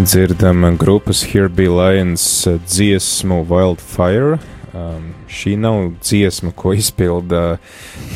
Dzirdam 0.00 0.76
grupas 0.76 1.22
Here 1.22 1.48
Be 1.48 1.68
Lions 1.68 2.48
dziesmu 2.66 3.44
Wildfire. 3.48 4.38
Um, 4.72 5.10
šī 5.28 5.58
nav 5.60 5.90
dziesma, 6.00 6.54
ko 6.56 6.72
izpilda 6.72 7.58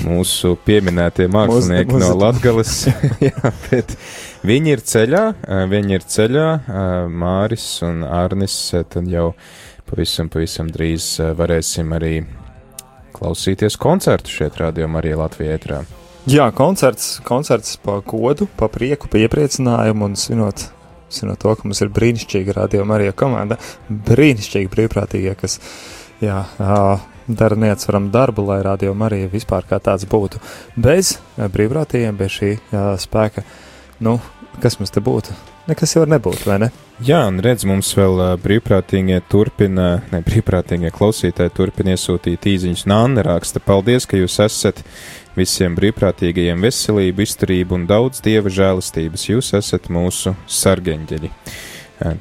mūsu 0.07 0.55
pieminētie 0.65 1.27
mākslinieki 1.29 1.93
Mūs, 1.93 2.01
no 2.01 2.15
Latgales. 2.17 2.73
Jā, 3.27 3.53
bet 3.67 3.93
viņi 4.49 4.73
ir 4.73 4.85
ceļā, 4.93 5.23
viņi 5.69 5.99
ir 5.99 6.07
ceļā, 6.15 6.47
Māris 7.13 7.67
un 7.85 8.01
Arnis, 8.09 8.57
tad 8.73 9.11
jau 9.13 9.35
pavisam, 9.91 10.31
pavisam 10.33 10.71
drīz 10.73 11.19
varēsim 11.37 11.93
arī 11.99 12.15
klausīties 13.13 13.77
koncertu 13.77 14.33
šeit 14.33 14.57
rādījumā 14.63 15.03
arī 15.03 15.19
Latvijā 15.21 15.59
ētrā. 15.59 15.83
Jā, 16.33 16.49
koncerts, 16.57 17.19
koncerts 17.29 17.77
pa 17.77 17.99
godu, 18.01 18.49
pa 18.57 18.71
prieku, 18.73 19.13
pa 19.13 19.21
iepriecinājumu 19.21 20.09
un 20.09 20.17
svinot 20.17 20.71
no 21.23 21.37
to, 21.39 21.55
ka 21.55 21.69
mums 21.69 21.81
ir 21.85 21.93
brīnišķīga 21.95 22.59
radījuma 22.59 22.99
arī 22.99 23.13
komanda, 23.15 23.59
brīnišķīgi 23.89 24.73
brīvprātīgie, 24.75 25.35
kas 25.39 25.61
jā, 26.25 26.43
dara 27.29 27.57
neatsveramu 27.57 28.11
darbu, 28.13 28.45
lai 28.51 28.61
radījuma 28.67 29.09
arī 29.09 29.25
vispār 29.33 29.65
kā 29.71 29.79
tāds 29.79 30.05
būtu. 30.11 30.43
Bez 30.77 31.17
brīvprātīgiem, 31.39 32.17
bez 32.19 32.39
šī 32.41 32.55
spēka, 33.07 33.47
nu, 34.05 34.19
kas 34.63 34.81
mums 34.81 34.93
te 34.95 35.03
būtu? 35.05 35.37
Nekas 35.65 35.95
jau 35.95 36.03
var 36.03 36.11
nebūt, 36.13 36.43
vai 36.45 36.59
ne? 36.61 36.67
Jā, 37.03 37.23
un 37.31 37.39
redz, 37.43 37.65
mums 37.65 37.89
vēl 37.97 38.21
brīvprātīgie 38.43 39.17
turpina, 39.33 40.03
ne 40.13 40.21
brīvprātīgie 40.23 40.91
klausītāji 40.95 41.55
turpina 41.57 41.95
iesūtīt 41.97 42.45
īziņus. 42.53 42.85
Nāna 42.91 43.25
raksta, 43.25 43.63
paldies, 43.65 44.05
ka 44.07 44.21
jūs 44.21 44.37
esat 44.45 44.85
visiem 45.37 45.77
brīvprātīgajiem 45.79 46.65
veselību, 46.65 47.25
izturību 47.25 47.79
un 47.79 47.87
daudz 47.91 48.23
dieva 48.25 48.53
žēlastības. 48.53 49.29
Jūs 49.31 49.55
esat 49.59 49.91
mūsu 49.93 50.35
sargeņģeļi. 50.51 51.31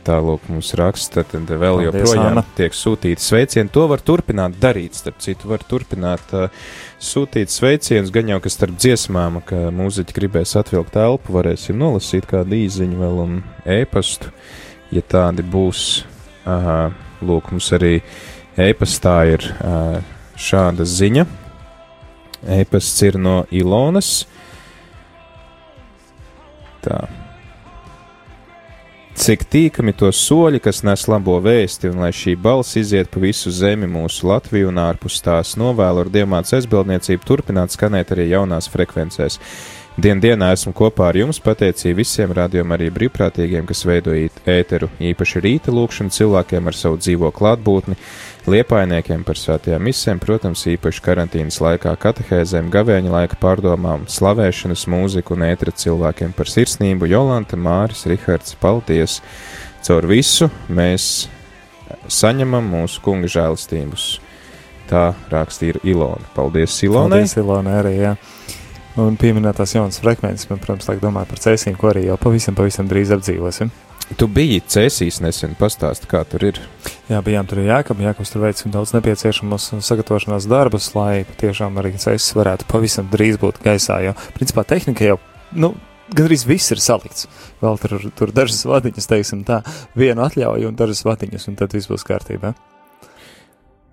Tālāk 0.06 0.46
mums 0.54 0.70
raksta, 0.78 1.24
tad 1.26 1.50
vēl 1.50 1.80
Paldies, 1.80 1.88
joprojām 1.90 2.28
Anna. 2.30 2.44
tiek 2.56 2.76
sūtīti 2.78 3.26
sveicieni. 3.26 3.72
To 3.74 3.88
var 3.90 4.04
turpināt 4.06 4.60
darīt, 4.62 4.96
starp 4.96 5.18
citu, 5.24 5.50
var 5.50 5.66
turpināt 5.68 6.36
uh, 6.38 6.68
sūtīt 7.02 7.52
sveicienus, 7.52 8.14
gan 8.14 8.30
jau, 8.30 8.38
ka 8.44 8.54
starp 8.54 8.78
dziesmām, 8.78 9.42
ka 9.50 9.74
mūziķi 9.74 10.16
gribēs 10.16 10.54
atvilkt 10.62 10.96
elpu, 11.02 11.34
varēsim 11.36 11.82
nolasīt 11.82 12.30
kādu 12.30 12.62
īziņu 12.62 13.02
vēl 13.02 13.22
un 13.26 13.36
ēpastu, 13.66 14.32
ja 14.94 15.04
tādi 15.04 15.44
būs. 15.44 16.04
Uh, 16.44 16.94
lūk, 17.24 17.54
mums 17.56 17.70
arī 17.76 17.98
ēpastā 18.60 19.16
ir 19.32 19.46
uh, 19.48 20.02
šāda 20.36 20.84
ziņa 20.84 21.26
E-pasts 22.48 23.02
ir 23.08 23.20
no 23.20 23.44
Ilonas. 23.52 24.24
Tā. 26.84 27.06
Cik 29.14 29.44
tīkami 29.46 29.94
to 29.94 30.10
soļi, 30.10 30.58
kas 30.64 30.82
nes 30.84 31.04
labo 31.08 31.36
vēsti, 31.44 31.92
un 31.94 32.02
lai 32.02 32.10
šī 32.16 32.34
balss 32.42 32.80
iziet 32.82 33.12
pa 33.14 33.22
visu 33.22 33.54
zemi, 33.54 33.86
mūsu 33.88 34.26
Latviju 34.28 34.72
un 34.72 34.82
ārpus 34.82 35.22
tās 35.24 35.54
novēlu 35.60 36.02
ar 36.02 36.10
diamāts 36.12 36.56
aizbildniecību 36.58 37.28
turpināt 37.30 37.76
skanēt 37.76 38.16
arī 38.16 38.32
jaunās 38.32 38.68
frekvencēs. 38.74 39.38
Dien 39.94 40.18
dienā 40.18 40.48
esmu 40.56 40.72
kopā 40.74 41.12
ar 41.12 41.18
jums, 41.20 41.38
pateicību 41.44 42.00
visiem 42.00 42.32
rādījumam 42.34 42.74
arī 42.74 42.88
brīvprātīgiem, 42.96 43.68
kas 43.70 43.84
veido 43.86 44.16
ēteru, 44.50 44.88
īpaši 44.98 45.42
rīta 45.46 45.70
lūkšanu 45.70 46.10
cilvēkiem 46.16 46.70
ar 46.72 46.74
savu 46.74 46.98
dzīvo 46.98 47.30
klātbūtni, 47.36 47.94
liepainiekiem 48.50 49.22
par 49.28 49.38
svētajām 49.38 49.86
misēm, 49.86 50.22
protams, 50.24 50.64
īpaši 50.72 51.04
karantīnas 51.06 51.60
laikā 51.62 51.94
katehēzēm, 52.08 52.72
gavēņa 52.74 53.14
laika 53.14 53.38
pārdomām, 53.44 54.08
slavēšanas 54.10 54.88
mūziku 54.90 55.38
un 55.38 55.46
ētera 55.52 55.76
cilvēkiem 55.84 56.34
par 56.34 56.50
sirsnību, 56.50 57.12
Jolanta, 57.14 57.60
Māris, 57.60 58.08
Rihards, 58.10 58.58
paldies! 58.58 59.20
Caur 59.86 60.10
visu 60.10 60.50
mēs 60.74 61.28
saņemam 62.10 62.66
mūsu 62.80 63.04
kunga 63.06 63.30
žēlastības. 63.30 64.10
Tā 64.90 65.06
rakstīja 65.30 65.84
Ilona. 65.86 66.26
Paldies, 66.34 66.82
Ilonai! 66.82 67.20
Paldies, 67.22 67.38
Ilonai 67.38 67.80
arī, 67.84 67.96
jā. 68.02 68.18
Un 69.02 69.16
pieminētās 69.18 69.72
jaunas 69.74 69.98
frekvences, 70.04 70.46
man, 70.52 70.60
protams, 70.62 70.86
liek 70.92 71.00
domāt 71.02 71.32
par 71.32 71.40
cēsīm, 71.42 71.74
ko 71.80 71.90
arī 71.90 72.06
jau 72.06 72.18
pavisam, 72.22 72.54
pavisam 72.58 72.90
drīz 72.90 73.14
apdzīvosim. 73.16 73.72
Tu 74.20 74.28
biji 74.30 74.60
cēsīs 74.70 75.18
nesen, 75.24 75.56
pastāsti, 75.58 76.06
kā 76.12 76.22
tur 76.30 76.44
ir. 76.46 76.60
Jā, 77.10 77.22
bijām 77.26 77.48
tur 77.50 77.64
Jākab, 77.64 78.04
Jākabs 78.04 78.30
tur 78.30 78.44
veicis 78.44 78.70
daudz 78.70 78.92
nepieciešamos 78.94 79.72
sagatavošanās 79.82 80.46
darbus, 80.52 80.92
lai 80.94 81.24
tiešām 81.40 81.80
arī 81.82 81.96
cēsis 81.98 82.36
varētu 82.38 82.68
pavisam 82.70 83.10
drīz 83.10 83.40
būt 83.42 83.64
gaisā, 83.64 83.98
jo, 84.06 84.14
principā, 84.36 84.66
tehnika 84.68 85.08
jau, 85.08 85.18
nu, 85.58 85.72
gandrīz 86.14 86.46
viss 86.46 86.76
ir 86.76 86.84
salikts. 86.84 87.26
Vēl 87.64 87.82
tur, 87.82 87.98
tur 88.14 88.36
dažas 88.36 88.62
vadiņas, 88.70 89.10
teiksim 89.10 89.42
tā, 89.48 89.64
vienu 89.98 90.28
atļauju 90.28 90.70
un 90.70 90.78
dažas 90.78 91.02
vadiņas, 91.08 91.50
un 91.50 91.58
tad 91.58 91.74
viss 91.74 91.90
būs 91.90 92.06
kārtībā. 92.06 92.54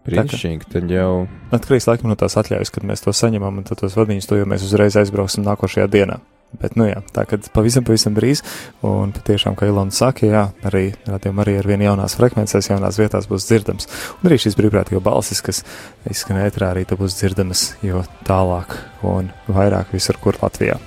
Brīnišķīgi, 0.09 0.69
tad 0.73 0.91
jau. 0.93 1.29
Atkarīgs 1.53 1.87
laikam 1.91 2.09
no 2.11 2.17
tās 2.19 2.39
atļaujas, 2.41 2.73
kad 2.73 2.87
mēs 2.89 3.05
to 3.05 3.13
saņemam, 3.17 3.61
un 3.61 3.67
tad 3.69 3.83
tos 3.83 3.97
vadīņus 3.99 4.29
to 4.31 4.41
jau 4.41 4.49
mēs 4.49 4.65
uzreiz 4.65 4.97
aizbrauksim 4.97 5.45
nākošajā 5.45 5.91
dienā. 5.93 6.21
Bet, 6.59 6.75
nu 6.75 6.89
jā, 6.89 6.99
tā 7.15 7.23
kā 7.31 7.39
pavisam, 7.55 7.85
pavisam 7.87 8.17
drīz, 8.17 8.43
un 8.87 9.13
patiešām, 9.15 9.55
kā 9.59 9.69
Ilona 9.71 9.95
saka, 9.95 10.27
jā, 10.27 10.43
arī 10.67 10.89
rādījumam 11.07 11.45
arī 11.45 11.57
ar 11.61 11.71
vien 11.71 11.85
jaunās 11.87 12.17
frekvencēs, 12.19 12.73
jaunās 12.73 12.99
vietās 12.99 13.31
būs 13.31 13.47
dzirdams. 13.47 13.91
Un 14.19 14.31
arī 14.33 14.41
šīs 14.43 14.59
brīvprātīgo 14.59 15.03
balsis, 15.05 15.45
kas 15.47 15.63
izskan 16.11 16.43
ētrā, 16.43 16.73
arī 16.75 16.89
būs 16.91 17.21
dzirdamas, 17.21 17.67
jo 17.87 18.03
tālāk 18.27 18.81
un 19.07 19.31
vairāk 19.47 19.95
visur, 19.95 20.19
kur 20.19 20.43
Latvijā. 20.43 20.81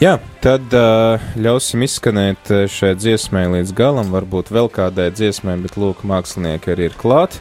Jā, 0.00 0.14
tad 0.40 0.72
uh, 0.72 1.20
ļausim 1.36 1.82
izskanēt 1.84 2.48
šai 2.72 2.94
dziesmai 2.96 3.42
līdz 3.58 3.74
galam. 3.76 4.08
Varbūt 4.14 4.48
vēl 4.48 4.70
kādai 4.72 5.10
dziesmai, 5.12 5.58
bet 5.60 5.76
lūk, 5.76 6.00
mākslinieki 6.08 6.72
arī 6.72 6.86
ir 6.88 6.96
klāt. 6.96 7.36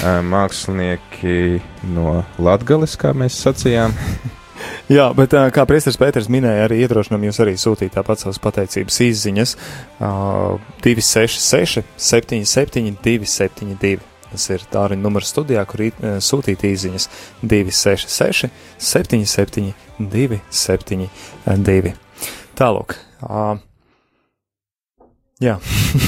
Uh, 0.00 0.22
mākslinieki 0.24 1.60
no 1.92 2.22
Latgales, 2.40 2.96
kā 2.96 3.12
mēs 3.12 3.36
sacījām. 3.44 3.92
Jā, 4.96 5.10
bet 5.16 5.36
kā 5.52 5.64
Priesteris 5.68 6.00
Pēters 6.00 6.32
minēja, 6.32 6.70
arī 6.70 6.80
iedrošinām 6.86 7.28
jūs 7.28 7.40
arī 7.44 7.54
sūtīt 7.60 7.92
tāpat 7.98 8.24
savas 8.24 8.40
pateicības 8.48 9.00
izziņas 9.04 9.56
uh, 10.00 10.56
266 10.80 11.84
77 12.00 12.96
272. 13.04 14.09
Tas 14.30 14.44
ir 14.54 14.60
tālruņa 14.70 15.02
numurs 15.02 15.30
studijā, 15.32 15.64
kur 15.68 15.78
sūtīt 16.22 16.64
īsiņas 16.70 17.08
266, 17.42 18.50
77, 18.78 19.72
272. 19.98 21.94
Tālāk. 22.60 22.96
Uh, 23.24 23.56
jā. 25.40 25.56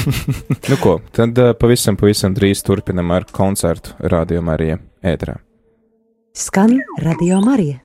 nu 0.71 0.77
ko, 0.81 0.99
tad 1.15 1.39
uh, 1.41 1.53
pavisam, 1.57 1.97
pavisam 1.99 2.35
drīz 2.37 2.61
turpinam 2.65 3.11
ar 3.15 3.25
koncertu 3.33 3.95
Radio 4.13 4.41
Marija 4.45 4.77
ētrā. 5.01 5.39
Skan 6.33 6.79
Radio 7.01 7.41
Marija. 7.45 7.83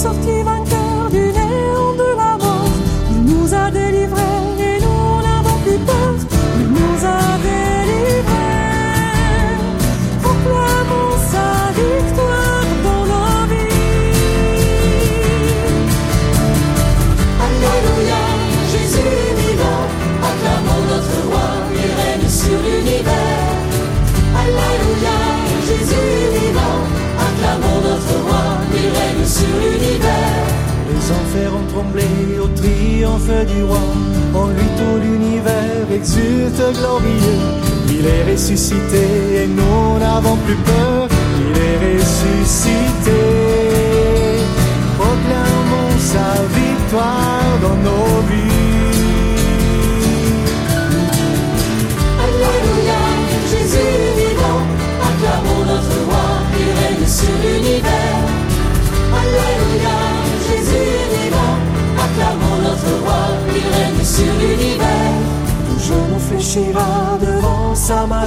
sortir. 0.00 0.39
Du 33.18 33.62
roi. 33.64 33.80
En 34.34 34.48
lui 34.48 34.68
tout 34.76 34.98
l'univers 35.02 35.86
exulte 35.92 36.62
glorieux. 36.78 37.40
Il 37.88 38.06
est 38.06 38.32
ressuscité 38.32 39.42
et 39.42 39.46
nous 39.46 39.98
n'avons 39.98 40.36
plus 40.46 40.56
peur. 40.56 41.08
Il 41.40 41.58
est 41.58 41.98
ressuscité. 41.98 43.69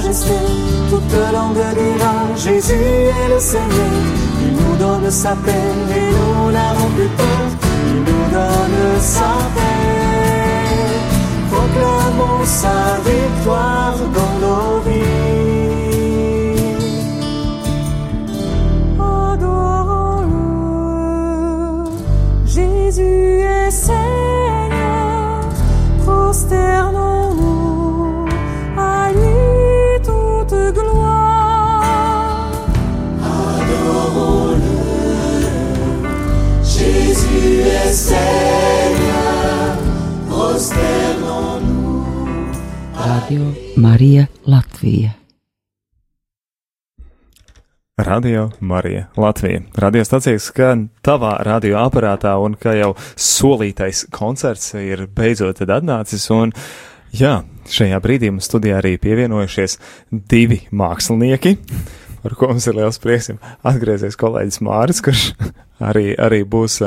Toute 0.04 1.32
langue 1.32 1.64
dira 1.74 2.14
Jésus 2.36 2.74
est 2.74 3.28
le 3.34 3.40
Seigneur. 3.40 3.94
Il 4.42 4.52
nous 4.52 4.76
donne 4.76 5.10
sa 5.10 5.30
paix 5.30 5.70
et 5.96 6.10
nous 6.12 6.52
n'avons 6.52 6.90
plus 6.96 7.08
peur. 7.08 7.46
Il 7.88 8.00
nous 8.08 8.26
donne 8.30 9.00
sa 9.00 9.32
paix. 9.54 9.84
Proclamons 11.50 12.44
sa 12.44 12.78
victoire 13.10 13.96
dans 14.16 14.34
nos 14.46 14.63
Radio 43.24 43.52
Marija 43.76 44.26
Latvija. 44.46 45.10
Radio 47.96 48.50
Marija 48.60 49.06
Latvija. 49.16 49.60
Radiostacija 49.74 50.38
skan 50.38 50.88
tavā 51.00 51.38
radioaparātā, 51.40 52.34
un 52.36 52.52
kā 52.60 52.74
jau 52.76 52.90
solītais 53.16 54.04
koncerts 54.12 54.74
ir 54.76 55.06
beidzot 55.08 55.62
atnācis, 55.64 56.28
jā, 57.16 57.32
šajā 57.64 58.02
brīdī 58.04 58.28
mums 58.28 58.44
studijā 58.44 58.82
arī 58.82 58.98
pievienojušies 59.00 59.78
divi 60.12 60.60
mākslinieki, 60.68 61.56
par 62.24 62.34
ko 62.40 62.48
mums 62.50 62.66
ir 62.70 62.78
liels 62.78 62.98
prieks. 63.02 63.30
Atgriezies 63.66 64.16
kolēģis 64.20 64.60
Māris, 64.64 65.02
kurš 65.04 65.26
arī, 65.84 66.06
arī 66.16 66.40
būs. 66.48 66.80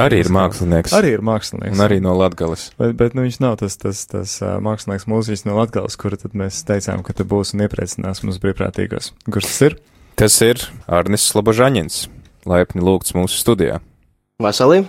Arī 0.00 0.22
ir 0.22 0.30
mākslinieks. 0.34 0.94
Arī 0.96 1.12
ir 1.16 1.24
mākslinieks. 1.26 1.74
Un 1.74 1.84
arī 1.84 1.98
no 2.04 2.14
Latgales. 2.16 2.70
Bet, 2.78 2.94
bet 3.00 3.18
nu, 3.18 3.26
viņš 3.26 3.40
nav 3.44 3.58
tas, 3.62 3.76
tas, 3.82 4.04
tas 4.10 4.38
mākslinieks 4.64 5.08
mūziķis 5.10 5.46
no 5.48 5.58
Latgales, 5.58 5.98
kuru 6.00 6.18
tad 6.20 6.38
mēs 6.38 6.62
teicām, 6.68 7.04
ka 7.06 7.16
te 7.16 7.26
būs 7.26 7.52
un 7.56 7.66
iepriecinās 7.66 8.22
mums 8.24 8.40
brīvprātīgos. 8.42 9.12
Kurš 9.26 9.50
tas 9.50 9.60
ir? 9.68 9.78
Tas 10.16 10.40
ir 10.40 10.62
Arnis 10.88 11.26
Slobožaņins. 11.28 12.06
Laipni 12.46 12.80
lūgts 12.84 13.12
mūsu 13.16 13.36
studijā. 13.42 13.82
Vasarī. 14.40 14.84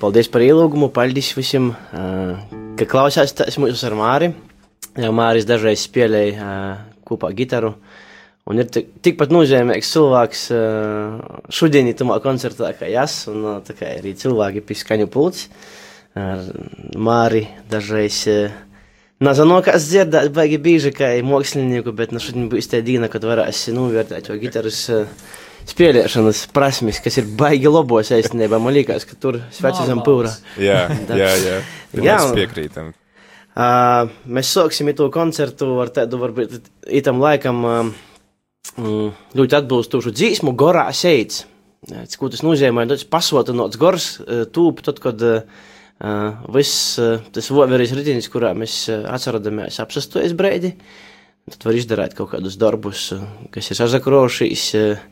Paldies 0.00 0.30
par 0.32 0.40
ielūgumu, 0.40 0.88
paldies 0.94 1.30
visiem, 1.36 1.70
uh, 1.70 2.38
ka 2.80 2.86
klausās 2.88 3.34
tas 3.36 3.58
mūsu 3.60 3.86
ar 3.90 3.96
Māri. 3.98 4.30
Jau 4.96 5.10
Māris 5.16 5.44
dažreiz 5.48 5.82
spēlēja 5.84 6.34
uh, 6.34 6.82
kopā 7.04 7.28
gitaru. 7.36 7.74
Un 8.44 8.60
ir 8.60 8.68
tik- 8.68 8.90
tikpat 9.04 9.30
nozīmīgs 9.32 9.88
cilvēks 9.94 10.42
uh, 10.52 11.38
šodien, 11.48 11.88
tamā 11.96 12.18
koncertā, 12.20 12.74
kā 12.76 12.90
jas, 12.92 13.22
un 13.32 13.40
uh, 13.40 13.54
tā 13.64 13.72
kā 13.78 13.94
arī 13.96 14.12
cilvēki 14.20 14.60
pie 14.68 14.76
skaņu 14.76 15.08
pults. 15.12 15.46
Uh, 16.14 16.44
Māri 17.00 17.46
dažreiz. 17.72 18.20
Uh, 18.28 18.60
Nezinu, 19.24 19.60
kas 19.64 19.86
dzirdēt, 19.88 20.32
baigi 20.34 20.58
bieži, 20.60 20.90
kā 20.92 21.08
mākslinieku, 21.24 21.94
bet 21.96 22.12
nu 22.12 22.20
šodien 22.20 22.50
būs 22.52 22.68
tā 22.68 22.82
diena, 22.84 23.08
kad 23.08 23.24
varēsi 23.24 23.72
novērtēt 23.72 24.26
to 24.26 24.36
gitaras 24.42 24.80
spēlēšanas 25.70 26.42
prasmes, 26.52 26.98
kas 27.00 27.16
ir 27.22 27.30
baigi 27.38 27.70
labos 27.70 28.10
īstenībā. 28.12 28.58
Man 28.60 28.74
liekas, 28.76 29.06
ka 29.08 29.16
tur 29.20 29.38
sveci 29.54 29.86
zem 29.88 30.02
pūra. 30.04 30.34
Jā, 30.60 30.82
jā, 31.22 31.30
jā. 31.40 31.56
Jā. 31.94 32.18
Mēs 32.18 32.34
piekrītam. 32.36 32.92
Uh, 33.54 34.10
mēs 34.26 34.50
sāksim 34.50 34.90
to 34.98 35.06
koncertu 35.14 35.70
ar 35.78 35.92
tādu, 35.94 36.18
varbūt, 36.18 36.58
itam 36.90 37.22
laikam 37.22 37.64
uh, 37.64 37.92
ļoti 38.78 39.58
atbilstošu 39.58 40.12
dzīsmu, 40.14 40.54
gorā 40.58 40.86
seids. 40.96 41.44
Ko 42.18 42.30
tas 42.32 42.40
nozīmē, 42.44 42.86
tas 42.88 43.04
pasotinots 43.04 43.78
gors 43.80 44.06
uh, 44.22 44.44
tūp, 44.48 44.80
tad, 44.86 45.00
kad 45.04 45.20
uh, 45.20 45.42
viss 46.54 46.94
uh, 47.02 47.20
tas 47.34 47.50
voveris 47.52 47.92
ritinis, 47.92 48.30
kurā 48.32 48.54
mēs 48.56 48.78
uh, 48.88 49.02
atceramies 49.12 49.82
apsastojas 49.84 50.32
breidi, 50.38 50.72
tad 51.52 51.68
var 51.68 51.76
izdarīt 51.76 52.16
kaut 52.16 52.32
kādus 52.32 52.56
darbus, 52.56 53.10
uh, 53.12 53.26
kas 53.52 53.68
ir 53.68 53.80
sazakrošīs. 53.82 54.64
Uh, 54.80 55.04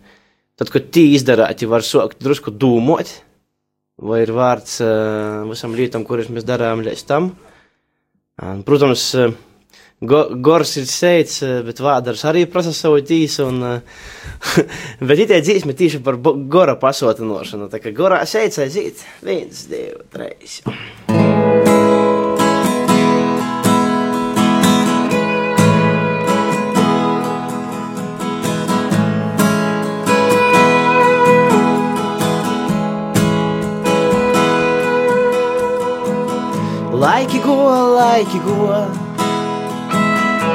tad, 0.57 0.73
kad 0.73 0.89
tī 0.95 1.11
izdarīti, 1.19 1.69
var 1.69 1.85
sākt 1.85 2.25
drusku 2.25 2.57
dūmot, 2.57 3.13
vai 4.01 4.25
ir 4.25 4.33
vārds 4.33 4.81
uh, 4.81 5.45
visam 5.53 5.77
lietam, 5.77 6.09
kuras 6.09 6.33
mēs 6.33 6.49
darām 6.49 6.81
līdz 6.89 7.05
tam. 7.09 7.35
Protams, 8.65 9.15
eh, 9.15 9.33
go, 10.03 10.23
gors 10.43 10.77
ir 10.81 10.89
sēdz, 10.91 11.37
eh, 11.47 11.59
bet 11.67 11.83
vādars 11.83 12.25
arī 12.29 12.45
prasa 12.51 12.75
savu 12.77 13.03
tīsu. 13.07 13.49
Un, 13.49 13.63
eh, 13.63 13.81
bet 15.09 15.25
it 15.25 15.31
ir 15.31 15.45
dzīsme 15.47 15.77
tieši 15.79 16.03
par 16.05 16.19
gora 16.23 16.77
pasotinošanu. 16.81 17.71
Tā 17.73 17.83
kā 17.83 17.95
gorā 17.95 18.23
sēdz 18.27 18.63
aiziet, 18.67 19.07
viens, 19.23 19.67
divi, 19.71 20.03
trīs. 20.13 20.63
Laiki 37.03 37.41
go, 37.43 37.57
laiki 37.97 38.39
go, 38.45 39.02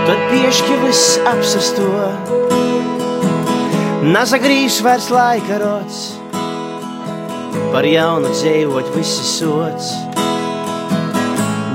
tad 0.07 0.21
piešķi 0.31 0.75
viss 0.85 1.15
apsasto. 1.27 1.87
Nazagrīž 4.07 4.77
vairs 4.85 5.09
laika 5.11 5.57
rots, 5.59 5.97
par 7.73 7.83
jaunu 7.83 8.31
dzīvot 8.31 8.93
visi 8.95 9.25
sots. 9.27 9.89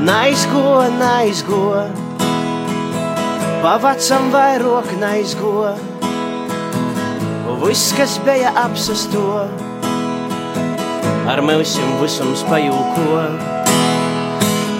Naizgo, 0.06 0.78
naizgo, 0.96 1.66
pavacam 3.60 4.30
vairāk 4.32 4.88
naizgo. 5.02 5.74
Viss, 7.66 7.92
kas 7.94 8.16
bija 8.24 8.54
apsasto, 8.64 9.44
ar 11.30 11.44
mūsim 11.44 11.92
visam 12.00 12.32
spajūko. 12.40 13.20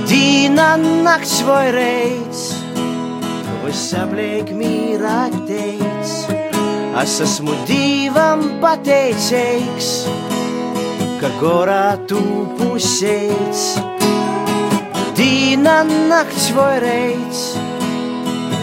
Dīna 0.09 0.73
nakts 1.05 1.43
vai 1.47 1.67
reiz, 1.77 2.52
visa 3.73 4.03
bliek 4.05 4.51
mīrā 4.53 5.31
teic. 5.49 6.11
Es 7.01 7.15
esmu 7.25 7.55
divam 7.65 8.43
pateicīgs, 8.61 9.89
ka 11.23 11.31
gorā 11.41 11.95
tu 12.11 12.21
pusēts. 12.59 13.63
Dīna 15.17 15.79
nakts 15.89 16.51
vai 16.59 16.75
reiz, 16.85 17.41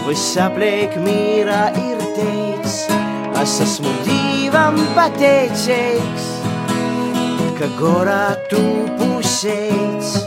visa 0.06 0.46
bliek 0.54 0.94
mīrā 1.02 1.64
ir 1.88 2.06
teic. 2.14 2.70
Es 3.42 3.58
esmu 3.66 3.90
divam 4.06 4.78
pateicīgs, 4.94 6.32
ka 7.58 7.74
gorā 7.82 8.24
tu 8.52 8.62
pusēts. 9.02 10.19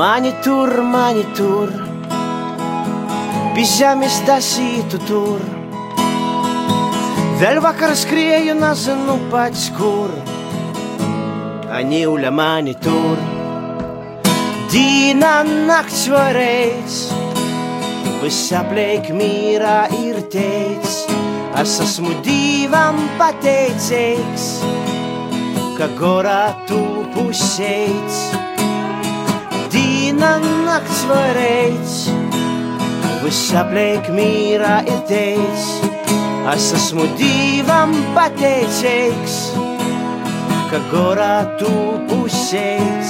Mani 0.00 0.32
tur, 0.40 0.70
mani 0.80 1.26
tur, 1.36 1.68
pižamis 3.52 4.14
dasītu 4.24 4.96
tur. 5.04 5.42
Vēl 7.42 7.60
vakar 7.60 7.92
skrieju, 8.02 8.54
nezinu 8.62 9.18
pats 9.28 9.66
kur. 9.76 10.14
Aniuļa 11.76 12.32
mani 12.32 12.72
tur, 12.80 13.20
Dīna 14.72 15.34
nakts 15.68 16.08
varēs, 16.08 16.98
viss 18.24 18.56
apliek 18.56 19.12
mīrā 19.12 19.82
ir 20.00 20.24
teicis. 20.32 21.02
Es 21.60 21.76
esmu 21.84 22.16
divam 22.24 23.04
pateicīgs, 23.20 24.52
ka 25.76 25.92
gorā 30.20 30.36
tu 30.36 30.50
pusēts. 30.50 30.50
Dīna 30.50 30.66
nakts 30.66 31.04
varēs, 31.08 31.94
viss 33.24 33.54
apliek 33.56 34.08
mīrā 34.12 34.80
ir 34.84 35.00
teicis. 35.08 35.68
Es 36.50 36.72
esmu 36.76 37.06
divam 37.20 37.92
pateicīgs, 38.16 39.38
ka 40.70 40.82
gorā 40.92 41.34
tu 41.60 41.72
pusēts. 42.10 43.09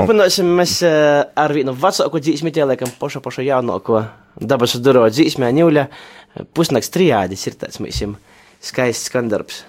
Turpināsim 0.00 0.48
mēs 0.58 0.78
eh, 0.86 1.20
ar 1.36 1.54
vienu 1.56 1.74
vecāku 1.76 2.20
dzīsmi, 2.22 2.52
liekam, 2.72 2.92
pašu 3.00 3.22
pašu 3.24 3.44
jaunāko 3.46 4.04
dabas 4.40 4.76
duro 4.80 5.04
dzīsmē, 5.10 5.50
ņūļa. 5.58 5.86
Pusnakts 6.56 6.92
trijādis 6.94 7.46
ir 7.50 7.58
tāds 7.60 7.80
mums 7.82 8.00
skaists 8.64 9.10
skandarbs. 9.10 9.64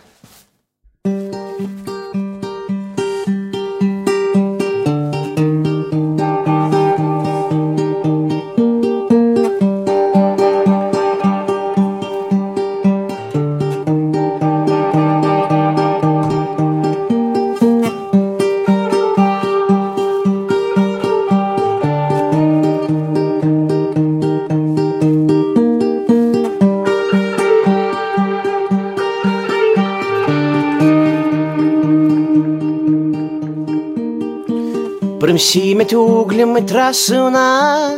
Примсіметь 35.41 35.93
углями 35.93 36.63
трасуна, 36.63 37.91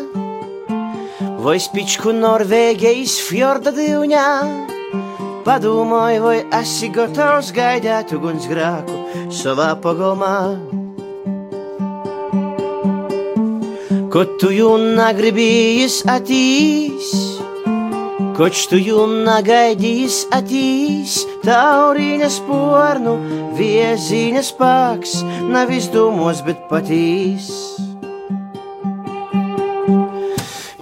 Вой 1.38 1.60
спичку 1.60 2.12
Норвегії 2.12 3.06
з 3.06 3.18
фьорда 3.18 3.70
дивня. 3.70 4.46
Подумай, 5.44 6.20
вой, 6.20 6.44
асі 6.50 6.92
готов 6.96 7.42
згайдять 7.42 8.12
огонь 8.12 8.40
з 8.40 8.46
граку, 8.46 8.92
сова 9.32 9.74
погома. 9.74 10.58
Котую 14.12 14.78
нагребіїс 14.78 16.04
атісь, 16.06 17.38
Kočtuju 18.38 19.02
nagaidījis 19.26 20.16
atīs, 20.30 21.14
taurīņas 21.43 22.39
pornu, 22.47 23.15
viezīņas 23.57 24.51
paks, 24.59 25.19
nav 25.51 25.71
izdomos, 25.75 26.43
bet 26.47 26.67
patīs. 26.71 27.51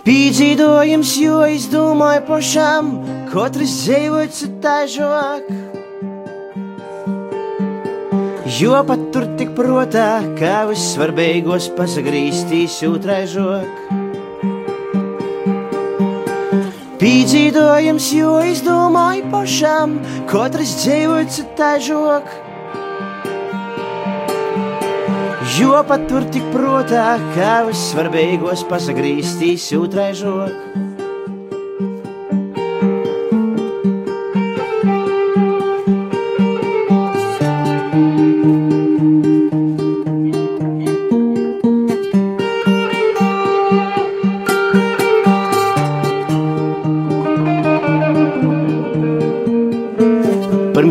Pīdzīdojums, 0.02 1.16
jo 1.22 1.42
izdomāju 1.56 2.24
pašam, 2.30 2.94
katrs 3.30 3.76
dzīvot 3.84 4.34
citāžāk. 4.38 5.52
Jo 8.62 8.82
pat 8.86 9.08
tur 9.14 9.30
tik 9.40 9.54
protā, 9.58 10.10
kā 10.38 10.66
vissvarbeigos 10.70 11.70
pasagrīstīs 11.78 12.82
otraižāk. 12.90 14.01
Pīdzīdojums, 17.02 18.08
jo 18.14 18.36
izdomāju 18.46 19.24
pašam, 19.32 19.96
katrs 20.30 20.76
dzīvot 20.84 21.32
citāžāk. 21.34 22.28
Jo 25.58 25.80
pat 25.90 26.06
tur 26.12 26.28
tik 26.30 26.46
protā, 26.54 27.16
kā 27.34 27.56
vissvarbeigos 27.66 28.62
pasagrīstīs 28.70 29.72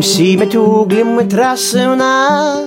Примсіметь 0.00 0.54
углями 0.54 1.24
трасуна, 1.24 2.60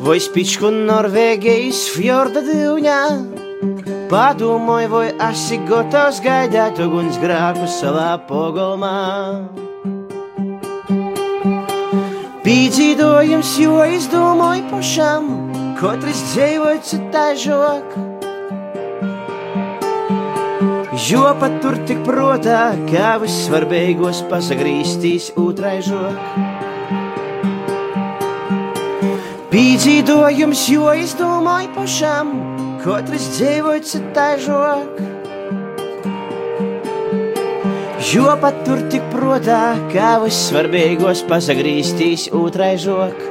Вой 0.00 0.20
спичку 0.20 0.70
Норвегії 0.70 1.72
з 1.72 1.86
фьорда 1.86 2.40
дивня. 2.40 3.24
Подумай, 4.08 4.86
вой, 4.86 5.14
асі 5.18 5.60
готов 5.68 6.12
згайдать 6.12 6.80
огонь 6.80 7.12
з 7.12 7.16
граку 7.16 7.66
села 7.66 8.18
поголма. 8.18 9.48
Pīdzīdojums, 12.44 13.60
jo 13.60 13.84
izdomāju 13.84 14.64
pašam, 14.70 15.24
katrs 15.76 16.22
dzīvot 16.32 16.80
citāžāk. 16.80 18.01
Jo 21.03 21.33
pat 21.35 21.57
tur 21.59 21.75
tik 21.83 21.97
protā, 22.05 22.77
kā 22.87 23.17
vissvarbeigos 23.19 24.21
pasagrīstīs 24.29 25.33
otraižāk. 25.35 26.21
Pīdzīdojums, 29.51 30.61
jo 30.71 30.93
izdomāju 30.95 31.73
pašam, 31.75 32.31
katrs 32.85 33.25
dzīvot 33.35 33.89
citāžāk. 33.89 35.01
Jo 38.13 38.37
pat 38.39 38.63
tur 38.63 38.87
tik 38.93 39.03
protā, 39.11 39.61
kā 39.91 40.13
vissvarbeigos 40.23 41.25
pasagrīstīs 41.27 42.29
otraižāk. 42.31 43.27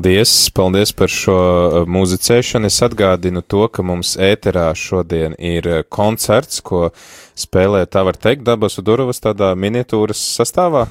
Paldies, 0.00 0.48
paldies 0.56 0.94
par 0.96 1.10
šo 1.12 1.34
uh, 1.36 1.74
muzicēšanu. 1.84 2.70
Es 2.70 2.78
atgādinu 2.80 3.42
to, 3.44 3.66
ka 3.68 3.82
mums 3.84 4.14
ēterā 4.16 4.70
šodien 4.72 5.34
ir 5.36 5.66
uh, 5.68 5.82
koncerts, 5.92 6.62
ko 6.64 6.86
spēlē, 7.36 7.82
tā 7.84 8.06
var 8.08 8.16
teikt, 8.16 8.46
Dabasu 8.46 8.80
Durovas 8.80 9.20
tādā 9.20 9.50
miniatūras 9.52 10.22
sastāvā. 10.38 10.86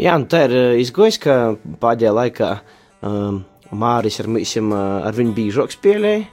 Jā, 0.00 0.16
nu 0.16 0.24
tā 0.32 0.46
ir 0.46 0.56
eh, 0.56 0.78
izgojis, 0.80 1.20
ka 1.20 1.36
pēdējā 1.82 2.14
laikā 2.16 2.48
um, 3.04 3.42
Māris 3.68 4.16
ar, 4.24 4.32
mīsim, 4.32 4.72
ar 4.72 5.12
viņu 5.12 5.36
bīžoks 5.36 5.76
spēlēja. 5.76 6.24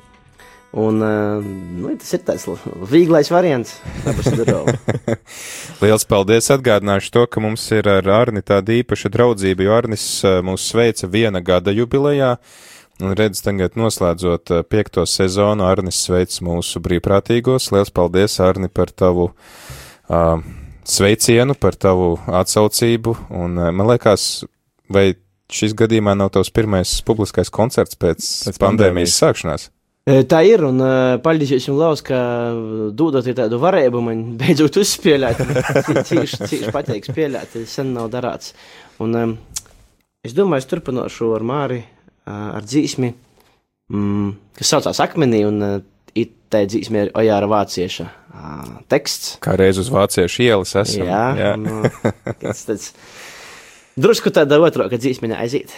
Un, 0.71 1.01
uh, 1.03 1.43
nu, 1.43 1.89
tas 1.99 2.13
ir 2.15 2.21
tāds 2.23 2.45
vieglais 2.87 3.27
variants. 3.27 3.73
Liels 5.83 6.05
paldies! 6.07 6.47
Atgādināšu 6.53 7.11
to, 7.11 7.25
ka 7.27 7.43
mums 7.43 7.65
ir 7.75 7.89
ar 7.91 8.07
Arni 8.07 8.39
tāda 8.39 8.77
īpaša 8.77 9.11
draudzība, 9.11 9.65
jo 9.67 9.73
Arnis 9.75 10.05
uh, 10.23 10.37
mūs 10.47 10.69
sveica 10.71 11.09
viena 11.11 11.41
gada 11.43 11.73
jubilejā. 11.75 12.37
Un 13.01 13.15
redz, 13.17 13.41
tagad 13.43 13.75
noslēdzot 13.75 14.53
uh, 14.55 14.61
piekto 14.63 15.03
sezonu, 15.09 15.65
Arnis 15.67 15.99
sveic 16.05 16.37
mūsu 16.45 16.79
brīvprātīgos. 16.85 17.67
Liels 17.75 17.91
paldies, 17.91 18.37
Arni, 18.39 18.71
par 18.71 18.95
tavu 18.95 19.27
uh, 19.33 20.39
sveicienu, 20.87 21.57
par 21.59 21.75
tavu 21.75 22.13
atsaucību. 22.31 23.17
Un 23.43 23.59
uh, 23.59 23.73
man 23.75 23.91
liekas, 23.91 24.45
vai 24.87 25.09
šis 25.51 25.75
gadījumā 25.75 26.15
nav 26.15 26.31
tavs 26.37 26.55
pirmais 26.55 26.95
publiskais 27.03 27.51
koncerts 27.51 27.99
pēc, 27.99 28.23
Pēc 28.23 28.53
pēc 28.53 28.63
pandēmijas 28.63 28.63
pandēmijas. 28.63 29.19
sākšanās? 29.19 29.69
Tā 30.01 30.39
ir, 30.49 30.63
un 30.65 30.81
paldies 31.21 31.51
jums, 31.53 31.67
Laus, 31.77 32.01
ka 32.01 32.17
dodot 32.97 33.27
tādu 33.37 33.59
varējumu 33.61 34.01
man 34.01 34.23
beidzot 34.39 34.79
uzspēlēt. 34.81 35.43
Cīši, 36.09 36.39
cīši 36.49 36.71
pateiks 36.73 37.11
spēlēt, 37.11 37.59
sen 37.69 37.93
nav 37.93 38.09
darāts. 38.13 38.55
Un 39.01 39.13
um, 39.19 39.35
es 40.25 40.33
domāju, 40.37 40.65
es 40.65 40.69
turpināšu 40.71 41.29
ar 41.37 41.45
Māri, 41.45 41.83
ar 42.25 42.65
dzīsmi, 42.65 43.11
mm, 43.93 44.33
kas 44.57 44.73
saucās 44.73 45.03
Akmenī, 45.05 45.43
un 45.45 45.61
it 46.17 46.33
tā 46.51 46.65
dzīsmi 46.65 47.05
ir 47.05 47.13
Ojāra 47.21 47.49
Vācieša 47.51 48.09
teksts. 48.91 49.35
Kā 49.43 49.55
reiz 49.59 49.79
uz 49.81 49.91
vāciešu 49.91 50.45
ielas 50.45 50.73
esam. 50.81 51.07
Jā, 51.07 51.25
jā. 51.37 51.51
Un, 51.57 52.49
tāds, 52.67 52.91
drusku 53.99 54.33
tāda 54.33 54.59
otrā, 54.63 54.89
kad 54.91 55.03
dzīsmi 55.03 55.31
neaiziet. 55.31 55.73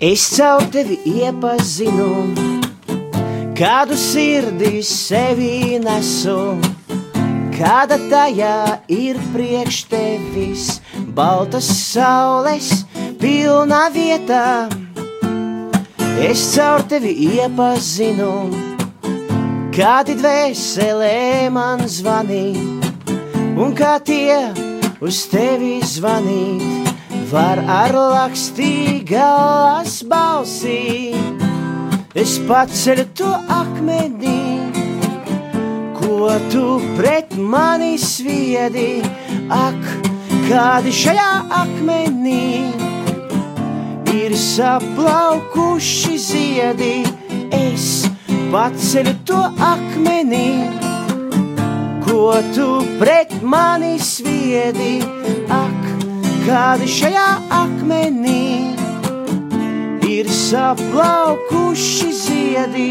Es 0.00 0.22
caur 0.32 0.62
tevi 0.72 0.94
iepazinu, 1.04 2.32
kādu 3.52 3.98
sirdī 4.00 4.78
sevi 4.80 5.76
nesu, 5.76 6.56
kāda 7.58 7.98
tajā 8.08 8.80
ir 8.88 9.20
priekš 9.34 9.82
tevis, 9.92 10.64
baltas 11.12 11.68
saules 11.68 12.70
pilna 13.20 13.82
vieta. 13.92 14.70
Es 16.24 16.48
caur 16.54 16.80
tevi 16.88 17.12
iepazinu, 17.36 18.32
kādi 19.76 20.16
dvēselē 20.16 21.52
man 21.52 21.84
zvanīja 21.84 22.88
un 23.60 23.76
kā 23.76 23.98
tie 24.00 24.46
uz 25.04 25.26
tevi 25.28 25.82
zvanīt, 25.84 26.79
var 27.30 27.60
ar 27.68 27.94
lakstīgās 27.94 30.00
balsī. 30.10 31.14
Es 32.18 32.38
paceļu 32.48 33.04
to 33.18 33.30
akmenī, 33.54 34.40
ko 35.98 36.34
tu 36.50 36.64
pret 36.98 37.30
mani 37.38 37.94
sviedi, 38.02 39.02
ak, 39.54 39.80
kādi 40.48 40.90
šajā 41.02 41.30
akmenī 41.62 42.44
ir 44.18 44.32
saplaukuši 44.34 46.16
ziedi. 46.26 46.96
Es 47.54 47.86
paceļu 48.50 49.14
to 49.30 49.40
akmenī 49.70 50.80
ko 52.10 52.42
tu 52.54 52.66
pret 52.98 53.30
mani 53.42 53.94
sviedi, 54.02 54.98
ak, 55.46 55.69
kādi 56.44 56.86
šajā 56.88 57.28
akmenī 57.52 58.40
ir 60.08 60.28
saplaukuši 60.32 62.10
ziedi. 62.22 62.90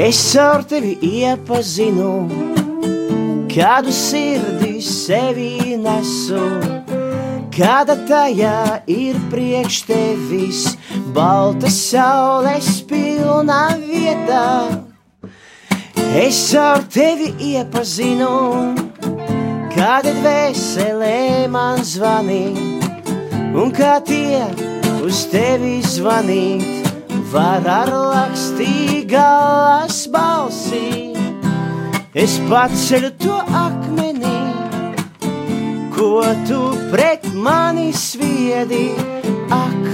Es 0.00 0.20
ar 0.38 0.62
tevi 0.66 0.96
iepazinu, 1.06 2.12
kādu 3.52 3.92
sirdī 3.94 4.69
sevi 4.84 5.76
nesu, 5.80 6.40
kāda 7.54 7.96
tajā 8.08 8.82
ir 8.90 9.18
priekš 9.32 9.82
tevis, 9.88 10.62
balta 11.14 11.70
saules 11.72 12.80
pilna 12.88 13.76
vieta. 13.80 14.44
Es 16.20 16.40
ar 16.58 16.82
tevi 16.90 17.30
iepazinu, 17.52 18.74
kāda 19.76 20.10
dvēselē 20.18 21.46
man 21.52 21.84
zvanīja, 21.86 22.98
un 23.54 23.70
kā 23.74 23.98
tie 24.06 24.42
uz 25.06 25.24
tevi 25.30 25.78
zvanīt 25.86 26.90
var 27.30 27.66
ar 27.70 27.90
lakstīgās 28.10 30.02
balsī. 30.10 31.14
Es 32.14 32.40
paceļu 32.50 33.10
to 33.22 33.36
akmenī, 33.54 34.29
ko 36.00 36.24
tu 36.48 36.60
pret 36.90 37.24
mani 37.34 37.92
sviedi. 37.92 38.86
Ak, 39.52 39.88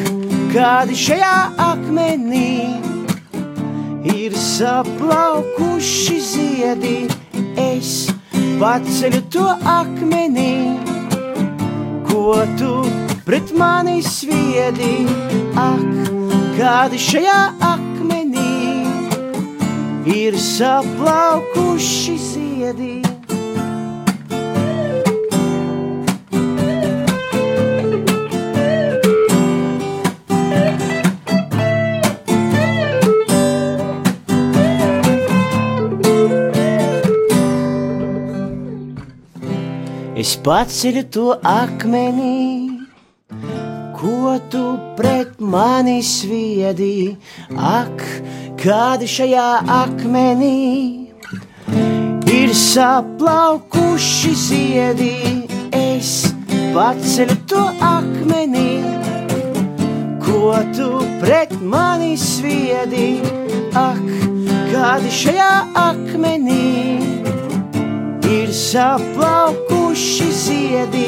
kādi 0.54 0.94
šajā 0.94 1.38
akmenī 1.58 2.50
ir 4.14 4.36
saplaukuši 4.38 6.18
ziedi. 6.30 6.98
Es 7.58 8.06
paceļu 8.60 9.22
to 9.34 9.46
akmenī, 9.72 10.78
ko 12.06 12.38
tu 12.60 12.76
pret 13.26 13.50
mani 13.58 13.98
sviedi. 14.06 14.94
Ak, 15.58 16.12
kādi 16.60 17.02
šajā 17.08 17.40
akmenī 17.72 18.54
ir 20.14 20.38
saplaukuši 20.38 22.16
ziedi. 22.30 23.05
Es 40.26 40.32
paceļu 40.42 41.02
to 41.14 41.24
akmenī, 41.46 42.78
ko 43.94 44.32
tu 44.50 44.62
pret 44.98 45.36
mani 45.38 46.00
sviedi, 46.02 47.12
ak, 47.54 48.02
kādi 48.58 49.06
šajā 49.06 49.44
akmenī? 49.76 50.50
Ir 52.40 52.56
saplaukuši 52.58 54.34
ziedi. 54.42 55.14
Es 55.70 56.12
paceļu 56.74 57.40
to 57.46 57.62
akmenī, 57.92 58.68
ko 60.26 60.56
tu 60.74 60.90
pret 61.22 61.54
mani 61.62 62.16
sviedi, 62.18 63.12
ak, 63.78 64.06
kādi 64.74 65.18
šajā 65.22 65.52
akmenī 65.86 67.05
ir 68.30 68.52
saplaukuši 68.52 70.30
ziedi. 70.32 71.06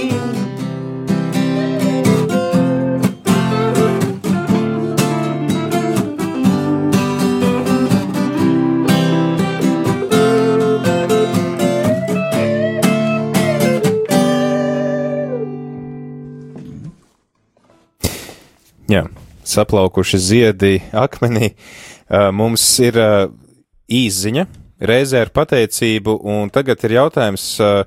Jā, 18.89 19.03
saplaukuši 19.45 20.19
ziedi 20.19 20.79
akmenī. 20.97 21.51
Mums 22.33 22.63
ir 22.81 22.97
īziņa, 23.93 24.47
reizē 24.81 25.25
ar 25.27 25.33
pateicību, 25.35 26.19
un 26.29 26.51
tagad 26.55 26.83
ir 26.87 26.97
jautājums, 26.99 27.51
uh, 27.62 27.83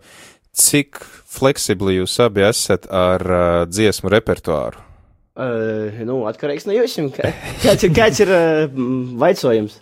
cik 0.52 1.02
fleksibli 1.32 2.00
jūs 2.00 2.18
abi 2.24 2.46
esat 2.48 2.88
ar 2.92 3.28
uh, 3.28 3.50
dziesmu 3.70 4.12
repertuāru? 4.12 4.88
Uh, 5.32 6.02
nu, 6.04 6.22
atkarīgs 6.28 6.68
no 6.68 6.76
jums. 6.76 6.98
Kāds 7.64 7.88
ir, 7.88 7.94
kāds 7.96 8.20
ir 8.20 8.32
uh, 8.36 8.82
vaicojums? 9.22 9.78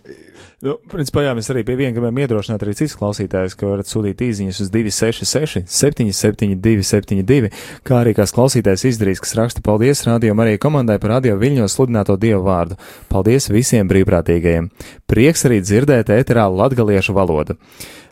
Nu, 0.60 0.74
principā, 0.92 1.22
jā, 1.24 1.32
mēs 1.38 1.48
arī 1.54 1.62
pie 1.64 1.78
viena 1.80 1.96
gribam 1.96 2.18
iedrošināt 2.20 2.66
arī 2.66 2.74
citus 2.76 2.98
klausītājus, 3.00 3.54
ka 3.56 3.70
varat 3.70 3.88
sūtīt 3.88 4.20
īsiņas 4.26 4.58
uz 4.66 4.72
266, 4.74 5.62
772, 5.72 6.84
72, 6.84 7.52
kā 7.88 8.02
arī 8.02 8.12
kāds 8.18 8.36
klausītājs 8.36 8.84
izdarīs, 8.90 9.22
kas 9.24 9.38
raksta 9.40 9.64
paldies 9.64 10.04
radio 10.04 10.36
arī 10.44 10.58
komandai 10.60 10.98
par 11.00 11.14
radio 11.16 11.38
viļņos 11.40 11.78
sludināto 11.78 12.18
dievu 12.20 12.44
vārdu. 12.50 12.76
Paldies 13.08 13.48
visiem 13.48 13.88
brīvprātīgajiem. 13.88 14.68
Prieks 15.08 15.48
arī 15.48 15.62
dzirdēt 15.64 16.12
ēterā 16.18 16.50
latgaliešu 16.52 17.16
valodu. 17.16 17.56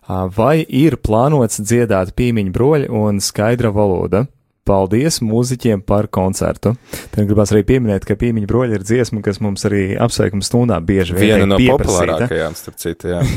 Vai 0.08 0.62
ir 0.64 0.96
plānots 1.04 1.60
dziedāt 1.60 2.16
pīmiņu 2.16 2.56
broļi 2.56 2.92
un 2.96 3.20
skaidra 3.20 3.76
valoda? 3.76 4.24
Paldies 4.68 5.22
mūziķiem 5.24 5.82
par 5.88 6.10
koncertu. 6.12 6.74
Tad 7.14 7.28
gribās 7.30 7.54
arī 7.56 7.64
pieminēt, 7.68 8.06
ka 8.08 8.18
pīmiņu 8.20 8.50
broļi 8.50 8.80
ir 8.80 8.86
dziesma, 8.86 9.24
kas 9.26 9.40
mums 9.44 9.64
arī 9.70 9.90
apsveikuma 9.96 10.46
stundā 10.46 10.80
bieži 10.84 11.16
vien 11.16 11.46
Viena 11.46 11.60
tiek 11.60 11.72
no 11.72 11.78
populārākajām, 11.80 12.58
starp 12.60 12.82
citu, 12.84 13.14
jā. 13.16 13.24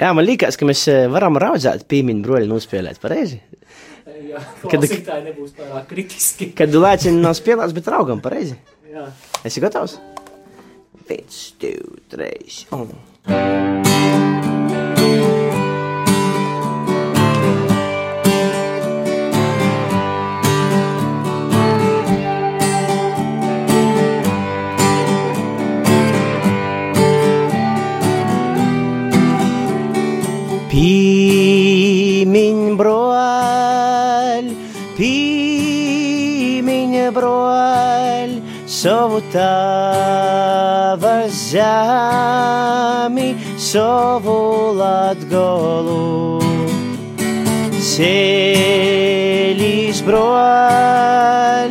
Jā, 0.00 0.10
man 0.16 0.24
liekas, 0.24 0.56
ka 0.58 0.66
mēs 0.66 0.86
eh, 0.90 1.04
varam 1.12 1.36
raudzēt 1.40 1.84
pīmiņu 1.90 2.24
broļu 2.24 2.48
nospēlēt 2.50 3.00
pareizi. 3.02 3.40
Jā, 4.04 4.40
Kad- 4.64 4.80
klausītāji 4.80 5.28
nebūs 5.28 5.54
pārāk 5.58 5.88
kritiski. 5.92 6.50
Kad 6.56 6.74
lēciņš 6.74 7.20
nav 7.20 7.36
spēlēts, 7.38 7.76
bet 7.76 7.92
raugam 7.92 8.24
pareizi. 8.24 8.56
Jā. 8.90 9.08
Esi 9.44 9.62
gatavs? 9.64 9.98
Viens, 11.08 11.40
divi, 11.60 12.00
trīs. 12.12 12.64
Un... 12.72 12.94
Pīmiņ 13.28 13.93
broļ, 32.78 34.50
pīmiņ 34.98 36.94
broļ, 37.16 38.30
savu 38.70 39.20
tava 39.32 41.16
zemi, 41.30 43.28
savu 43.60 44.38
latgolu. 44.78 46.40
Ceļīs 47.94 49.98
broļ, 50.06 51.70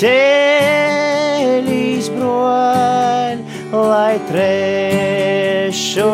ceļīs 0.00 2.06
broļ, 2.16 3.36
lai 3.76 4.16
trešo 4.30 6.12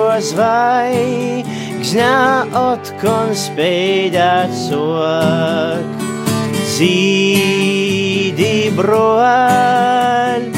zvaigzņā 1.87 2.51
otkon 2.59 3.29
spēļāt 3.39 4.51
sok. 4.59 6.01
Zīdi 6.75 8.75
broļ, 8.75 10.49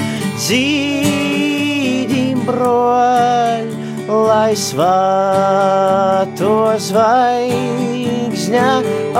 zīdi 0.41 2.25
broļ, 2.49 3.69
lai 4.09 4.57
svāto 4.57 6.55
zvaigzņā 6.88 8.71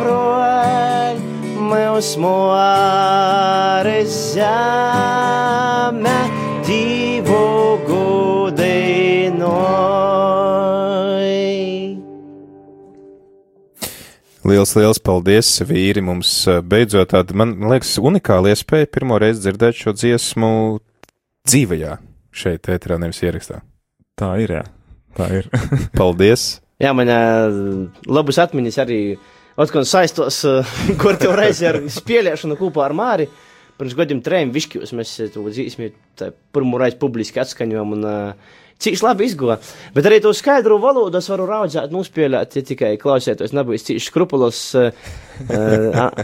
broļ, 0.02 0.85
mūs 1.66 2.12
mūres 2.22 4.14
zeme 4.36 6.18
divu 6.66 7.78
gudinoj. 7.88 9.26
Liels, 14.46 14.72
liels 14.78 15.00
paldies, 15.02 15.48
vīri. 15.66 16.02
Mums 16.06 16.30
beidzot 16.62 17.10
tāda, 17.14 17.34
man 17.34 17.56
liekas, 17.72 17.98
unikāla 17.98 18.54
iespēja 18.54 18.86
pirmo 18.94 19.18
reizi 19.22 19.42
dzirdēt 19.46 19.74
šo 19.80 19.90
dziesmu 19.96 20.50
dzīvajā 21.46 21.92
šeit, 22.36 22.68
ēterā, 22.70 22.96
nevis 23.02 23.22
ierakstā. 23.24 23.62
Tā 24.16 24.30
ir, 24.42 24.50
jā. 24.60 24.64
Tā 25.16 25.26
ir. 25.40 25.50
Paldies! 25.98 26.60
Jā, 26.82 26.92
man 26.92 27.08
uh, 27.08 27.88
labas 28.12 28.36
atmiņas 28.42 28.76
arī 28.82 29.00
atkal 29.56 29.86
saistos, 29.88 30.42
uh, 30.48 30.76
kur 31.00 31.18
tev 31.20 31.34
reizi 31.38 31.68
ar 31.68 31.80
spēlēšanu 31.92 32.58
kopā 32.60 32.86
ar 32.88 32.96
Māri. 32.96 33.28
Pirms 33.76 33.96
gadiem 33.96 34.22
trījiem 34.24 34.54
višķos 34.54 34.94
mēs 34.96 35.16
to 35.34 35.42
dzīsmi 35.50 35.90
pirmo 36.54 36.78
reizi 36.80 36.96
publiski 37.00 37.42
atskaņojam 37.42 37.92
un 37.98 38.06
uh, 38.08 38.54
cīši 38.82 39.04
labi 39.04 39.26
izgoja. 39.28 39.58
Bet 39.96 40.08
arī 40.08 40.20
to 40.24 40.32
skaidru 40.36 40.78
valodu 40.82 41.20
es 41.20 41.28
varu 41.32 41.48
raudzēt, 41.48 41.92
nospēlēt, 41.94 42.58
ja 42.58 42.66
tikai 42.66 42.94
klausētos, 43.00 43.54
nebūs 43.56 43.86
cīši 43.88 44.10
skrupulos. 44.10 44.62
Uh, 44.76 44.90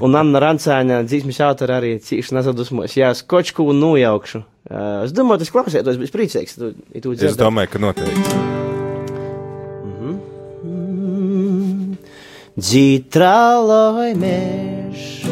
un 0.04 0.18
Anna 0.18 0.42
Rancāņa 0.46 1.02
dzīsmis 1.08 1.42
autora 1.44 1.80
arī 1.82 1.96
cīši 2.02 2.38
nezadusmos. 2.38 2.96
Jā, 2.98 3.12
skočku 3.18 3.68
un 3.72 3.80
nojaukšu. 3.82 4.44
Uh, 4.68 5.02
es 5.06 5.16
domāju, 5.16 5.44
tas 5.44 5.54
klausētos, 5.54 6.00
bet 6.00 6.14
priecīgs. 6.14 6.60
Es 7.20 7.40
domāju, 7.40 7.74
ka 7.74 7.82
noteikti. 7.90 8.70
Dzitraloj 12.52 14.12
mež 14.14 15.24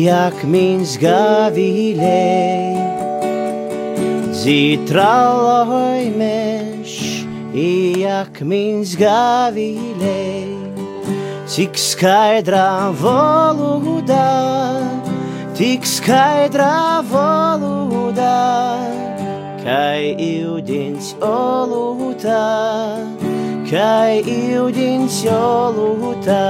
Jak 0.00 0.44
min 0.44 0.80
zgavilej 0.80 2.72
Dzitraloj 4.32 6.08
mež 6.16 7.20
Jak 8.00 8.40
min 8.40 8.80
zgavilej 8.80 10.56
Cik 11.44 11.76
skaidrā 11.76 12.96
valodā 12.96 14.40
Tik 15.52 15.84
skaidrā 15.84 17.04
valodā 17.12 18.40
Kai 19.60 20.16
ūdens 20.16 21.12
olūtā 21.20 23.35
Kai 23.66 24.22
ūdens 24.54 25.24
olūtā 25.26 26.42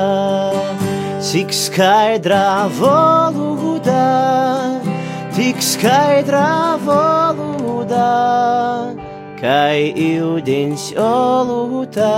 Cik 1.25 1.55
skaidrā 1.57 2.69
valodā 2.77 4.03
Tik 5.33 5.65
skaidrā 5.65 6.77
valodā 6.85 8.13
Kai 9.41 9.97
ūdens 9.97 10.91
olūtā 11.01 12.13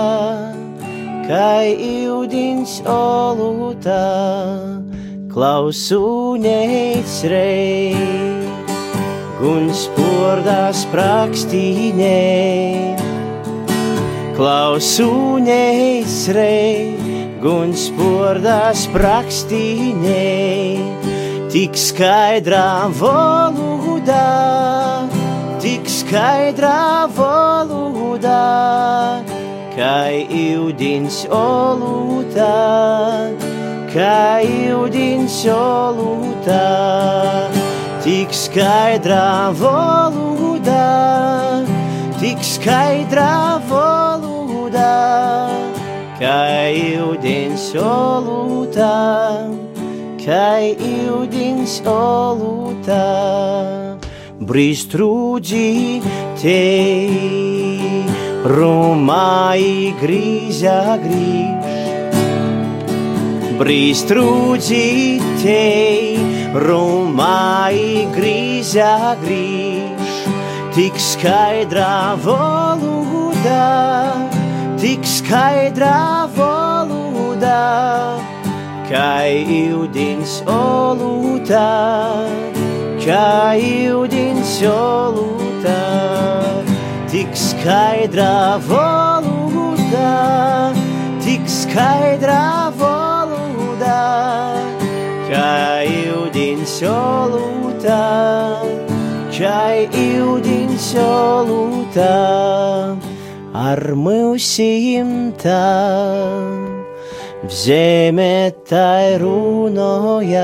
Kai 1.31 1.79
ūdens 2.11 2.81
olūtā 2.83 4.03
Klausu 5.31 6.03
neicrei 6.43 7.95
Guns 9.39 9.87
pordas 9.95 10.83
prakstīnē 10.91 12.17
Klausu 14.39 15.37
neizrei 15.43 16.95
Guns 17.43 17.89
pordas 17.99 18.87
prakstīnē 18.95 20.23
Tik 21.51 21.75
skaidrā 21.75 22.87
valodā 23.01 24.23
Tik 25.59 25.91
skaidrā 25.91 27.11
valodā 27.19 28.47
Kai 29.75 30.23
ūdens 30.55 31.25
olūtā 31.35 32.55
Kai 33.89 34.45
ūdens 34.77 35.41
olūtā. 35.49 36.65
Tik 38.05 38.35
skaidrā 38.37 39.49
valodā, 39.57 40.85
tik 42.19 42.41
skaidrā 42.43 43.63
valodā, 43.71 44.95
kā 46.19 46.39
ūdens 47.07 47.67
olūtā, 47.79 48.95
kā 50.19 50.49
ūdens 50.75 51.77
olūtā. 51.93 53.05
Brīstrūdzi 54.49 55.69
te 56.41 56.59
rumāji 58.51 59.93
grīzā 60.03 60.81
grīž. 61.05 61.69
Brīstrūdzi 63.59 64.89
te 65.45 65.63
rumāji 66.67 68.09
grīzā 68.17 68.97
grīž. 69.23 69.88
Tik 70.79 70.95
skaidrā 71.03 72.15
valodā, 72.23 73.67
tik 74.79 75.03
skaidrā 75.03 76.31
valodā, 76.37 77.65
kā 78.87 79.11
ūdens 79.59 80.39
olūtā 80.47 81.67
kā 83.09 83.57
ūdens 83.89 84.59
olūtā, 84.69 85.77
tik 87.09 87.31
skaidrā 87.33 88.59
valodā, 88.69 90.11
tik 91.25 91.49
skaidrā 91.49 92.69
valodā, 92.77 94.03
kā 95.31 95.49
ūdens 96.19 96.77
olūtā, 96.93 98.05
kā 99.39 99.65
ūdens 99.89 99.97
olūtā, 99.97 100.68
ar 103.59 103.83
mūsim 103.99 105.33
tā. 105.43 105.67
W 107.43 107.51
ziemię 107.55 108.53
taj 108.69 109.19
runojas, 109.23 110.37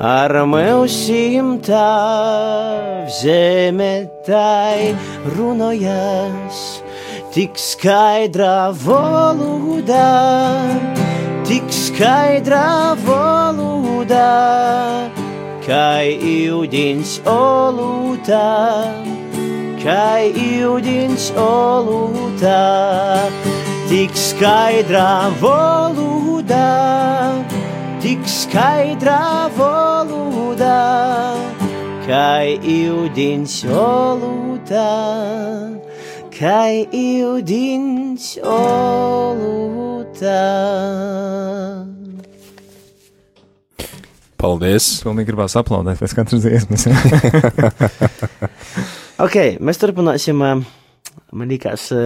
ar 0.00 0.32
mūsim 0.48 1.60
tā 1.64 1.92
v 3.04 3.08
zeme 3.20 4.08
tai 4.24 4.94
runojas, 5.36 6.84
tik 7.34 7.56
skaidrā 7.56 8.72
valodā, 8.84 10.12
tik 11.48 11.66
skaidrā 11.72 12.96
valodā, 13.04 14.30
kā 15.70 16.02
ūdens 16.18 17.20
olūtā, 17.30 18.46
kā 19.78 20.06
ūdens 20.66 21.30
olūtā, 21.38 22.58
tik 23.86 24.18
skaidrā 24.18 25.30
valodā 25.38 26.66
tik 28.00 28.24
skaidrā 28.26 29.50
valodā, 29.54 30.80
kā 32.06 32.30
ūdens 32.58 33.60
olūtā, 33.68 34.88
kā 36.34 36.64
ūdens 37.04 38.32
olūtā. 38.56 40.36
Paldies! 44.40 44.88
Pilnīgi 45.04 45.28
gribās 45.30 45.56
aplaudēt 45.60 46.00
pēc 46.00 46.16
katras 46.18 46.46
dziesmas. 46.46 46.88
Ok, 49.20 49.34
mēs 49.60 49.76
turpināsim, 49.76 50.38
ā, 50.40 50.54
man 51.36 51.50
liekas, 51.52 51.90
ā, 51.92 52.04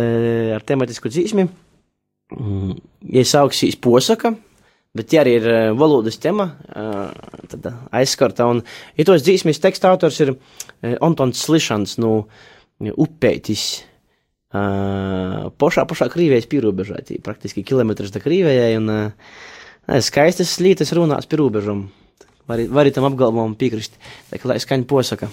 ar 0.56 0.64
tematisku 0.66 1.06
dzīsmi. 1.12 1.44
Mm, 2.34 2.72
Iesauksīs 3.20 3.78
posaka, 3.78 4.32
Bet 4.94 5.08
tie 5.10 5.18
arī 5.18 5.32
ir 5.40 5.46
uh, 5.50 5.60
valodas 5.74 6.20
tema, 6.22 6.44
uh, 6.70 7.40
tad 7.50 7.64
aizskarta. 7.98 8.46
Un, 8.46 8.60
ja 8.94 9.06
tos 9.08 9.24
dzīsmes 9.26 9.58
teksta 9.58 9.90
autors 9.90 10.20
ir 10.22 10.36
Antons 11.02 11.40
Slišans 11.42 11.96
no 11.98 12.12
uh, 12.22 12.44
Upeitis. 12.94 13.82
Uh, 14.54 15.50
pošā, 15.58 15.82
pošā 15.90 16.06
Krīvijas 16.12 16.46
pierobežā, 16.46 17.00
praktiski 17.26 17.64
kilometrs 17.66 18.14
da 18.14 18.22
Krīvijai, 18.22 18.76
un 18.78 18.92
uh, 18.92 19.34
skaistas 19.98 20.54
slītas 20.54 20.94
runās 20.94 21.26
pie 21.26 21.42
Vari, 22.48 22.66
vari 22.68 22.92
tam 22.92 23.06
apgalvojumam 23.08 23.54
piekrist, 23.56 23.96
tā 24.28 24.40
kā 24.40 24.50
lai 24.50 24.58
skaņa 24.60 24.84
posaka. 24.88 25.30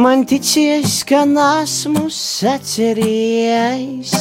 Man 0.00 0.24
ticies, 0.24 1.02
ka 1.04 1.24
nesmu 1.28 2.08
sacerējis? 2.12 4.14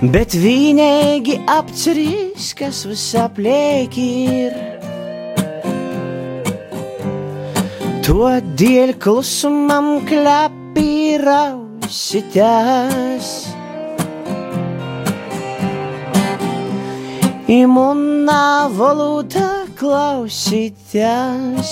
Bet 0.00 0.36
vienīgi 0.36 1.40
apcerīs, 1.48 2.52
kas 2.56 2.84
visapliek 2.88 3.96
ir. 4.00 4.52
To 8.06 8.30
dēļ 8.60 8.94
klusumam 9.00 10.00
klapī 10.08 10.90
Imuna 17.50 18.70
valuta 18.70 19.66
klausytės. 19.74 21.70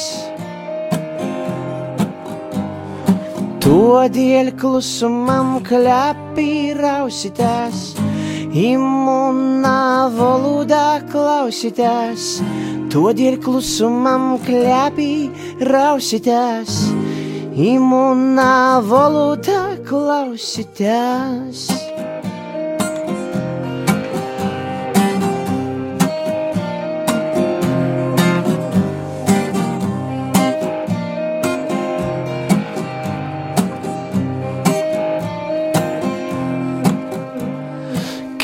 Tuodėl 3.63 4.51
klusumam 4.59 5.63
klepyrausitės. 5.69 7.95
Imuna 8.59 10.11
valuda 10.17 10.99
klausitės. 11.13 12.43
Tuodėl 12.91 13.39
klusumam 13.39 14.35
klepyrausitės. 14.49 16.91
Imuna 17.55 18.83
valuta 18.83 19.79
klausitės. 19.87 21.88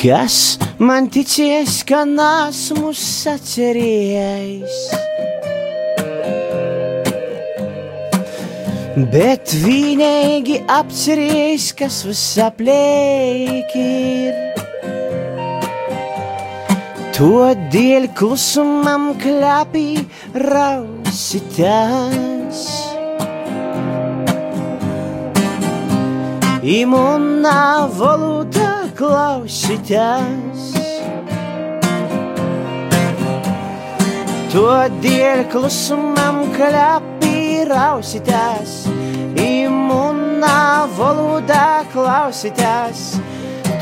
Kas 0.04 0.58
man 0.76 1.06
ticies, 1.08 1.78
ka 1.88 2.02
nesmu 2.04 2.90
sacerējis? 2.92 4.74
Bet 9.14 9.48
vienīgi 9.62 10.58
apcerējis, 10.68 11.68
kas 11.78 12.04
visapliek 12.04 13.72
ir. 13.80 14.36
To 17.16 17.56
dēļ 17.72 18.04
klusumam 18.20 19.16
klapī 19.24 20.04
rausitās. 20.44 21.80
Imuna 26.76 27.88
valoda 27.96 28.63
klausīties. 28.98 30.62
To 34.54 34.68
dēļ 35.02 35.42
klusumam 35.50 36.44
klapī 36.54 37.64
rausīties. 37.70 38.76
Imuna 39.44 40.86
valodā 40.98 41.82
klausīties. 41.94 43.04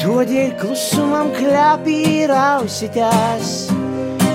To 0.02 0.22
dēļ 0.26 0.56
klusumam 0.62 1.30
klapī 1.36 2.26
rausīties. 2.32 3.52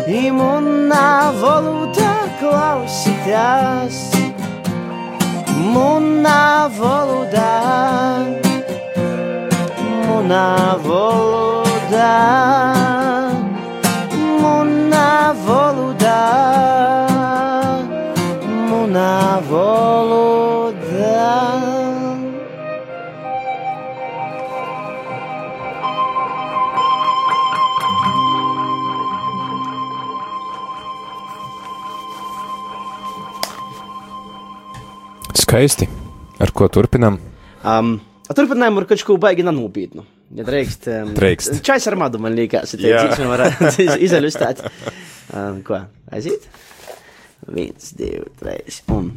imunā 0.08 1.34
valodā 1.42 2.13
klausītās. 2.40 3.98
Munā 5.68 6.70
valodā, 6.72 6.97
Skaisti. 35.58 35.88
Ar 36.38 36.52
ko 36.54 36.67
turpinām? 36.70 37.15
Um, 37.65 37.96
Turpinājumu 38.30 38.84
ar 38.84 38.86
kaut 38.86 39.02
ko 39.08 39.15
baigi 39.17 39.41
nenopietnu. 39.41 40.04
Ja 40.38 40.43
drīkst, 40.46 40.86
um, 40.93 41.13
Drīkst. 41.17 41.56
Čais 41.65 41.88
ar 41.89 41.96
madu 41.98 42.22
man 42.22 42.36
liekas, 42.38 42.76
ja 42.78 42.91
Jā. 42.91 43.00
tāds 43.08 43.26
varētu 43.26 43.88
izilustēt. 44.06 44.62
Um, 45.34 45.63
ko? 45.65 45.80
Aiziet? 46.13 46.46
Viens, 47.50 47.89
divi, 47.98 48.22
trīs. 48.38 48.84
Un. 48.93 49.10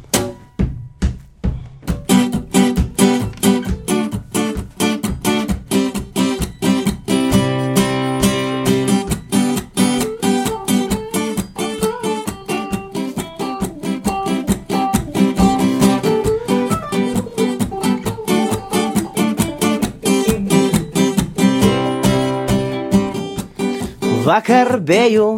Vakar 24.41 24.79
biju 24.81 25.35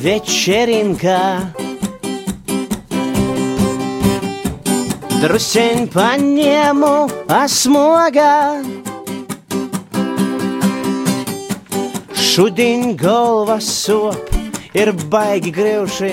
večerinkā. 0.00 1.24
Drusiņ 5.20 5.82
paņēmu 5.92 6.92
asmogā. 7.36 8.32
Šodien 12.16 12.94
galva 12.96 13.58
sop 13.60 14.32
ir 14.72 14.94
baigi 15.12 15.52
greuši. 15.52 16.12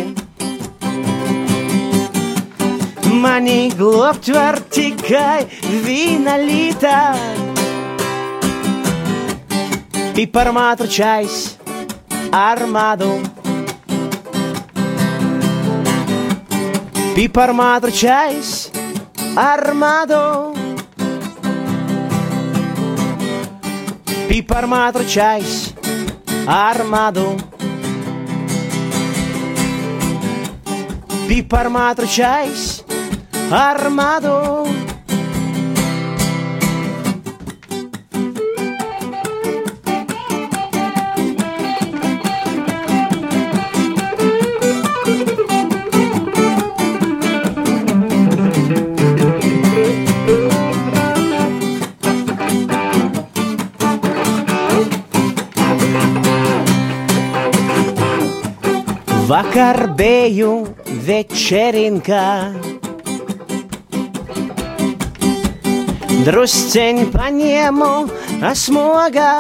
Mani 3.24 3.72
globt 3.80 4.28
var 4.36 4.60
tikai 4.68 5.46
vīna 5.86 6.36
lītā. 6.44 7.06
Piparmātru 10.18 10.92
čais 10.92 11.57
armado. 12.32 13.22
Piparmātru 17.16 17.92
čais 17.92 18.72
armado. 19.36 20.54
Piparmātru 24.28 25.08
čais 25.08 25.74
armado. 26.46 27.36
Piparmātru 31.28 32.08
čais 32.08 32.84
armado. 33.52 34.87
Vakar 59.38 59.91
biju 59.93 60.52
večerinkā. 61.06 62.21
Drusceņ 66.26 67.02
paņēmu 67.13 67.89
asmogā. 68.50 69.36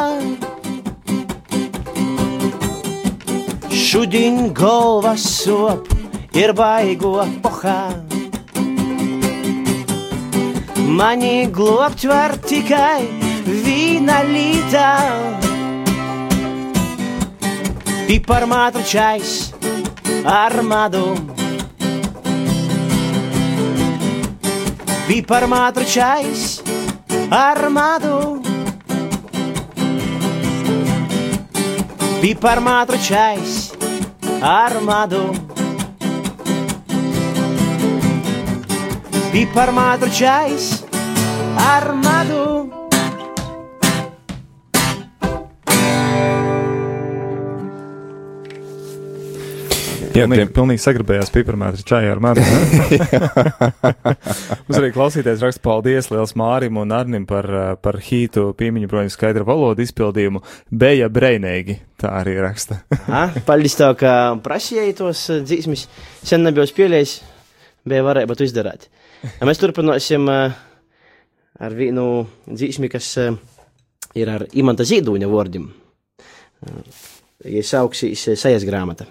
Šodien 3.73 4.53
galva 4.61 5.15
sop 5.17 5.89
ir 6.37 6.53
baigo 6.61 7.15
pohā. 7.41 7.81
Mani 11.01 11.49
globt 11.49 12.05
var 12.13 12.37
tikai 12.45 13.01
vīna 13.49 14.21
lītā. 14.29 14.95
Piparmātru 18.05 18.85
čais 18.85 19.46
armado. 20.27 21.15
Piparmātru 25.07 25.85
čais 25.87 26.59
armado. 27.31 28.41
Piparmātru 32.19 32.99
čais 32.99 33.71
armado. 34.43 35.31
Piparmātru 39.31 40.11
čais 40.11 40.83
armado. 41.55 42.36
Jā, 50.17 50.25
Pilnīgi, 50.25 50.41
tiem, 50.41 50.53
pilnīgi 50.55 50.81
sagribējās 50.81 51.29
piparmētru 51.33 51.83
čajā 51.85 52.13
ar 52.15 52.21
mani. 52.23 52.41
Mums 54.65 54.77
arī 54.79 54.89
klausītājs 54.95 55.43
raksta 55.45 55.61
paldies 55.61 56.09
liels 56.09 56.33
Mārim 56.39 56.79
un 56.81 56.93
Arnim 56.95 57.27
par, 57.29 57.45
par 57.83 57.99
hītu 58.01 58.47
piemiņu 58.57 58.89
broņu 58.89 59.13
skaidra 59.13 59.45
valodu 59.45 59.85
izpildījumu. 59.85 60.41
Beja 60.73 61.09
breinīgi, 61.13 61.77
tā 62.01 62.15
arī 62.17 62.37
raksta. 62.41 62.79
Ha? 63.05 63.27
Paldies 63.49 63.77
tev, 63.77 63.93
ka 63.99 64.13
prasīji 64.43 64.95
tos 64.97 65.27
eh, 65.33 65.43
dzīsmis. 65.45 65.85
Sen 66.25 66.45
nebiju 66.47 66.65
spēlējis, 66.71 67.13
bija 67.85 68.07
varēja 68.07 68.39
izdarīt. 68.47 68.89
Ja 69.27 69.49
Mēs 69.49 69.61
turpināsim 69.61 70.25
eh, 70.33 70.57
ar 71.61 71.77
vienu 71.77 72.07
dzīsmi, 72.49 72.89
kas 72.89 73.11
eh, 73.21 73.37
ir 74.17 74.33
ar 74.33 74.47
Imanta 74.57 74.87
Zīdūņa 74.87 75.29
vārdiem. 75.29 75.69
Ja 77.45 77.61
sauksīs 77.61 78.23
sejas 78.33 78.65
grāmata. 78.65 79.05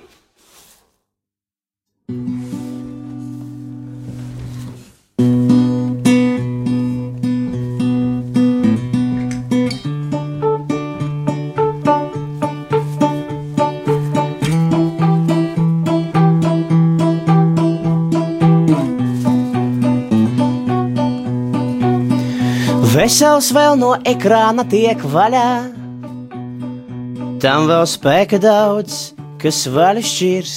Vesels 23.07 23.53
vēl 23.55 23.77
no 23.79 23.93
ekrāna 24.03 24.65
tiek 24.67 24.99
vaļā. 24.99 25.51
Tam 27.39 27.69
vēl 27.69 27.85
spēka 27.87 28.41
daudz, 28.43 28.97
kas 29.39 29.61
vaļa 29.71 30.03
šķirs. 30.11 30.57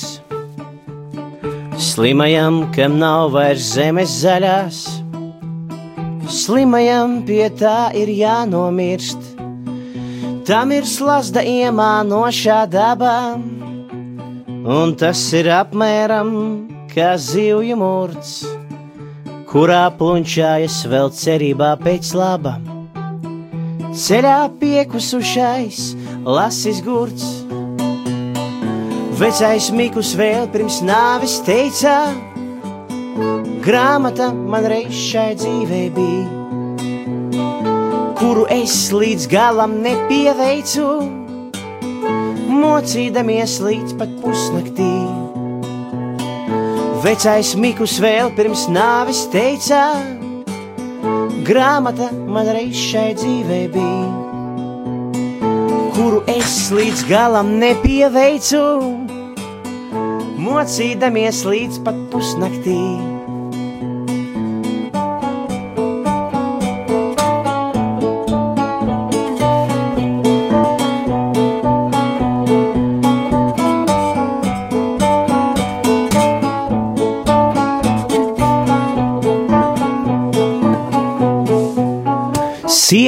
Slimajam, 1.91 2.57
kam 2.73 2.97
nav 2.97 3.35
vairs 3.35 3.69
zemes 3.75 4.17
zaļās, 4.23 4.81
slimajam 6.39 7.19
pie 7.29 7.51
tā 7.53 7.91
ir 7.93 8.09
jānomirst. 8.17 9.29
Tam 10.49 10.73
ir 10.73 10.89
slazda 10.89 11.45
iemānošā 11.45 12.63
dabā, 12.73 13.19
un 14.79 14.97
tas 14.97 15.27
ir 15.37 15.53
apmēram 15.53 16.33
kā 16.97 17.13
zivju 17.29 17.77
mūrts 17.77 18.39
kurā 19.49 19.87
plunčājas 19.97 20.83
vēl 20.85 21.09
cerībā 21.09 21.71
pēc 21.81 22.11
laba. 22.13 22.59
Ceļā 23.97 24.41
piekusušais, 24.61 25.79
lasis 26.21 26.83
gurts, 26.85 27.25
Vecais 29.19 29.71
Mikus 29.75 30.13
vēl 30.15 30.45
pirms 30.53 30.77
nāves 30.85 31.39
teica, 31.43 31.95
grāmata 33.65 34.29
man 34.31 34.67
reiz 34.69 34.93
šai 34.95 35.33
dzīvē 35.41 35.81
bija, 35.97 37.41
kuru 38.21 38.45
es 38.53 38.77
līdz 38.93 39.27
galam 39.33 39.79
nepieveicu, 39.83 40.85
mocīdamies 42.53 43.57
līdz 43.65 43.97
pat 43.99 44.15
pusnaktī. 44.21 44.93
Vecais 46.99 47.55
Mikus 47.55 47.97
vēl 48.03 48.33
pirms 48.35 48.67
nāves 48.71 49.25
teica, 49.33 49.83
grāmata 51.47 52.09
man 52.11 52.49
reiz 52.51 52.75
šai 52.89 53.13
dzīvē 53.19 53.61
bija 53.75 54.27
kuru 55.99 56.21
es 56.31 56.69
līdz 56.71 57.01
galam 57.09 57.49
nepieveicu, 57.59 58.61
mocīdamies 60.39 61.43
līdz 61.43 61.83
pat 61.83 61.99
pusnaktī. 62.13 63.08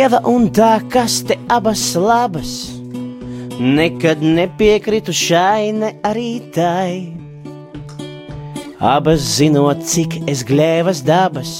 Sieva 0.02 0.18
un 0.26 0.48
tā 0.50 0.80
kaste 0.90 1.36
abas 1.46 1.82
labas, 1.94 2.52
nekad 3.62 4.24
nepiekritu 4.26 5.14
šai, 5.14 5.70
ne 5.78 5.92
arī 6.02 6.42
tai. 6.56 7.14
Abas 8.82 9.22
zinot, 9.36 9.84
cik 9.86 10.24
es 10.26 10.42
glēvas 10.42 11.04
dabas, 11.06 11.52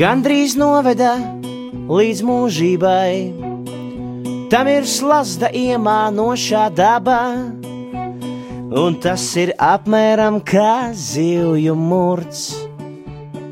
gandrīz 0.00 0.56
noveda 0.56 1.18
līdz 1.92 2.24
mūžībai. 2.30 3.12
Tam 4.48 4.72
ir 4.72 4.88
slazda 4.88 5.52
iemānošā 5.52 6.64
daba, 6.80 7.20
un 8.72 8.96
tas 9.04 9.28
ir 9.36 9.52
apmēram 9.60 10.40
kā 10.40 10.96
zivju 10.96 11.76
murts 11.76 12.48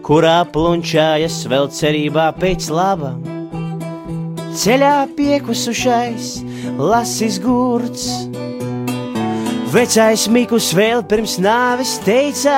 kurā 0.01 0.47
plunčājas 0.49 1.43
vēl 1.51 1.69
cerībā 1.69 2.31
pēc 2.41 2.73
laba. 2.73 3.36
Ceļā 4.57 5.11
piekusušais, 5.13 6.29
lasis 6.81 7.35
gurts. 7.45 8.07
Vecais 9.69 10.23
Mikus 10.33 10.71
vēl 10.73 11.03
pirms 11.05 11.35
nāves 11.45 11.99
teica, 12.07 12.55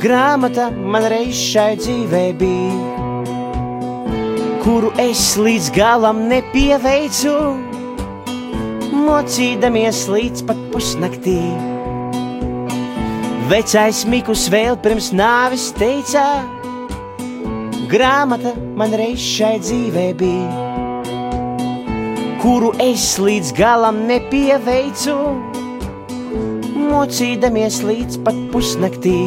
grāmata 0.00 0.70
man 0.72 1.04
reiz 1.12 1.36
šai 1.36 1.74
dzīvē 1.82 2.22
bija, 2.40 3.34
kuru 4.64 4.94
es 5.02 5.24
līdz 5.36 5.68
galam 5.76 6.22
nepieveicu, 6.30 7.34
mocīdamies 8.96 10.06
līdz 10.08 10.46
pat 10.48 10.62
pusnaktī. 10.72 11.36
Vecais 13.52 14.06
Mikus 14.08 14.48
vēl 14.48 14.80
pirms 14.80 15.12
nāves 15.12 15.68
teica, 15.76 16.24
grāmata 17.90 18.52
man 18.78 18.94
reiz 18.94 19.18
šai 19.18 19.56
dzīvē 19.62 20.04
bija, 20.20 20.66
kuru 22.42 22.70
es 22.82 23.06
līdz 23.18 23.50
galam 23.58 24.04
nepieveicu, 24.10 25.16
mocīdamies 26.90 27.82
līdz 27.86 28.22
pat 28.26 28.38
pusnaktī. 28.54 29.18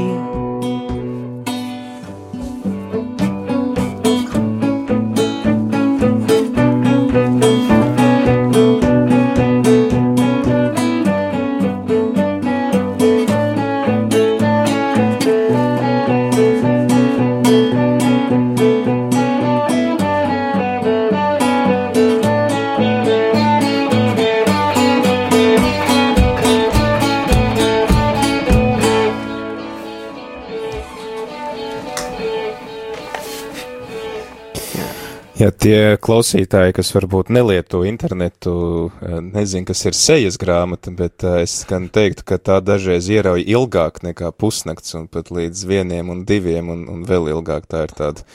Tie 35.73 35.97
klausītāji, 36.01 36.73
kas 36.77 36.91
varbūt 36.93 37.31
nelieto 37.33 37.81
internetu, 37.87 38.53
eh, 39.01 39.17
nezin, 39.25 39.65
kas 39.65 39.81
ir 39.89 39.97
sejas 39.97 40.37
grāmata, 40.41 40.93
bet 40.95 41.23
eh, 41.25 41.41
es 41.47 41.63
gan 41.69 41.87
teiktu, 41.89 42.25
ka 42.29 42.37
tā 42.37 42.59
dažreiz 42.61 43.09
ierauj 43.09 43.41
ilgāk 43.49 44.03
nekā 44.05 44.29
pusnakts 44.37 44.93
un 44.99 45.07
pat 45.09 45.31
līdz 45.33 45.65
vieniem 45.69 46.11
un 46.13 46.21
diviem 46.29 46.69
un, 46.69 46.85
un 46.93 47.01
vēl 47.09 47.31
ilgāk 47.33 47.65
tā 47.71 47.85
ir 47.87 47.95
tāda 47.97 48.25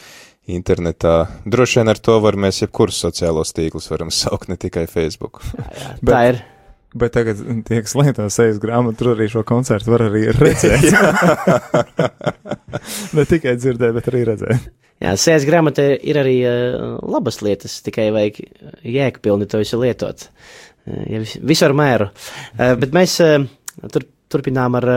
internetā. 0.49 1.29
Droši 1.45 1.83
vien 1.83 1.93
ar 1.93 1.99
to 2.01 2.19
var 2.25 2.39
mēs 2.41 2.63
jebkurus 2.65 2.99
sociālos 3.05 3.53
tīklus 3.57 3.91
varam 3.93 4.11
saukt, 4.15 4.49
ne 4.49 4.57
tikai 4.57 4.87
Facebook. 4.91 5.43
Bet- 6.03 6.15
Tā 6.15 6.23
ir. 6.33 6.43
Bet 6.97 7.13
tagad 7.13 7.41
tie, 7.69 7.83
kas 7.85 7.93
lieto 7.99 8.25
sejas 8.33 8.57
grāmatu, 8.63 8.97
tur 9.03 9.11
arī 9.13 9.27
šo 9.29 9.43
koncertu 9.49 9.93
var 9.93 10.07
arī 10.07 10.23
redzēt. 10.33 10.87
ne 13.17 13.25
tikai 13.29 13.59
dzirdēt, 13.61 13.93
bet 13.97 14.09
arī 14.09 14.23
redzēt. 14.31 14.71
Jā, 14.99 15.13
sēdes 15.21 15.47
grāmatā 15.47 15.85
ir 15.95 16.19
arī 16.19 16.39
uh, 16.43 16.97
labas 17.07 17.39
lietas, 17.45 17.77
tikai 17.87 18.09
vajag 18.15 18.41
jēgpilni 18.89 19.47
to 19.51 19.61
visu 19.61 19.79
lietot. 19.79 20.27
Uh, 20.89 21.05
ja 21.13 21.21
vis, 21.23 21.37
visu 21.39 21.69
ar 21.69 21.77
mēru. 21.77 22.09
Uh, 22.57 22.73
bet 22.81 22.97
mēs 22.97 23.19
uh, 23.23 23.45
tur, 23.93 24.09
turpinām 24.33 24.81
ar, 24.81 24.89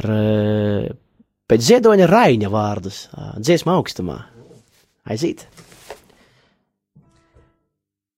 ar 0.00 0.10
uh, 0.16 0.90
pēc 1.50 1.68
ziedoņa 1.68 2.10
Raiņa 2.10 2.50
vārdus, 2.50 3.04
uh, 3.12 3.34
dziesmu 3.38 3.76
augstumā. 3.76 4.18
Aiziet! 5.10 5.46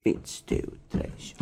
Viens, 0.03 0.41
divi, 0.51 0.79
trīs. 0.91 1.35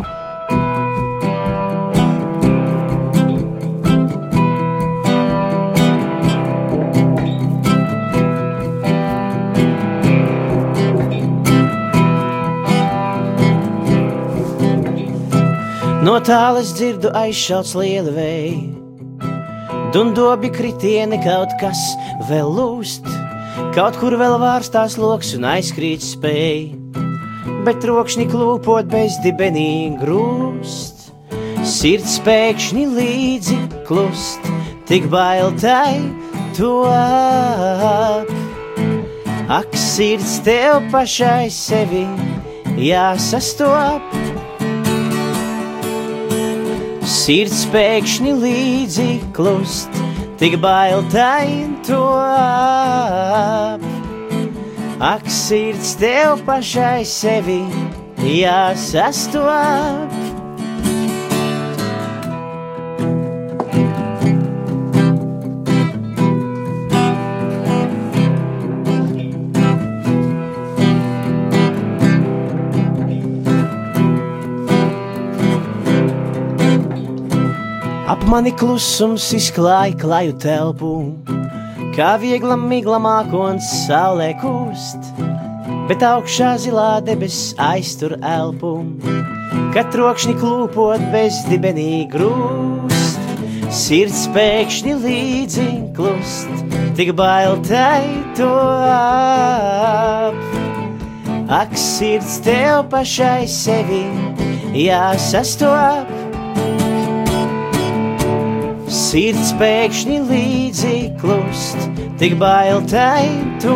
No 16.00 16.14
tālas 16.24 16.70
dzirdu 16.72 17.10
aizšauts 17.12 17.74
liela 17.76 18.14
vēja, 18.14 18.60
dundobi 19.92 20.48
kritieni 20.48 21.18
kaut 21.20 21.52
kas 21.60 21.76
vēl 22.24 22.48
lūst, 22.56 23.04
kaut 23.76 23.98
kur 24.00 24.16
vēl 24.16 24.38
vārstās 24.40 24.96
loks 24.96 25.34
un 25.36 25.44
aizkrīt 25.50 26.00
spēj, 26.00 26.70
bet 27.66 27.82
trokšņi 27.84 28.26
klūpot 28.32 28.88
bez 28.88 29.18
dibenī 29.26 29.92
grūst, 30.00 31.10
sirds 31.68 32.16
pēkšņi 32.24 32.86
līdzi 32.96 33.60
klust, 33.84 34.48
tik 34.88 35.10
bail 35.12 35.52
tai 35.60 36.00
to 36.56 36.78
ap. 36.88 38.32
Ak, 39.52 39.76
sirds 39.76 40.38
tev 40.48 40.80
pašai 40.88 41.52
sevi 41.52 42.06
jāsastop. 42.88 44.29
Sirds 47.10 47.64
pēkšņi 47.72 48.32
līdzi 48.38 49.06
klust, 49.34 49.96
tik 50.38 50.54
bail 50.62 51.02
tain 51.10 51.72
to 51.88 51.98
ap. 52.22 53.82
Ak, 55.02 55.26
sirds 55.26 55.96
tev 55.98 56.38
pašai 56.46 57.02
sevi 57.08 57.64
jāsastop. 58.22 60.19
Mani 78.30 78.52
klusums 78.54 79.24
izklāja 79.34 79.96
klaju 79.98 80.34
telpu, 80.38 80.90
kā 81.96 82.12
viegla 82.22 82.54
migla 82.60 83.00
mākons 83.02 83.66
saulē 83.88 84.28
kūst, 84.38 85.08
bet 85.88 86.04
augšā 86.06 86.52
zilā 86.62 87.00
debesis 87.06 87.56
aiztur 87.70 88.14
elpu. 88.20 88.76
kad 89.74 89.90
trokšņi 89.94 90.34
klūpot 90.38 91.02
bezdibenī 91.12 92.06
grūst, 92.10 93.18
sirds 93.70 94.22
pēkšņi 94.34 94.94
līdzi 95.04 95.66
klust, 95.98 96.64
tik 96.98 97.12
bail 97.18 97.58
tai 97.66 98.06
to 98.38 98.50
ap. 98.94 100.38
Ak, 101.50 101.74
sirds 101.74 102.38
tev 102.46 102.86
pašai 102.94 103.46
sevi 103.50 104.04
jāsastop, 104.86 106.19
sirds 109.10 109.48
pēkšņi 109.58 110.16
līdzi 110.28 110.96
klust, 111.18 111.80
tik 112.20 112.36
bail 112.38 112.78
tai 112.86 113.26
to. 113.62 113.74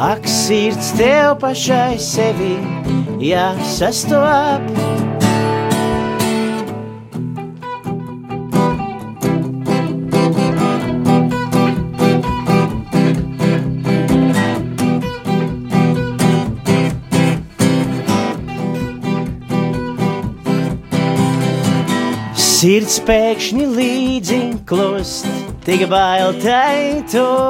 Ak, 0.00 0.24
sirds 0.24 0.94
tev 0.96 1.36
pašai 1.44 2.00
sevi 2.00 2.56
jāsastop. 3.20 5.11
Sirds 22.62 23.00
pēkšņi 23.02 23.64
līdzi 23.74 24.36
klust, 24.70 25.26
tik 25.66 25.80
bail 25.90 26.30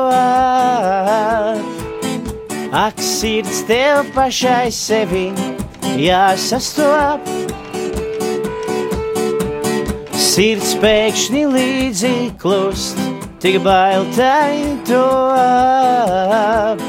ap. 0.08 1.58
Ak, 2.72 2.96
sirds 2.96 3.58
tev 3.68 4.08
pašai 4.14 4.72
sevi 4.72 5.28
jāsastop. 6.00 7.20
Sirds 10.16 10.72
pēkšņi 10.80 11.44
līdzi 11.58 12.32
klust, 12.40 12.96
tik 13.44 13.60
bail 13.68 14.08
ap. 15.36 16.80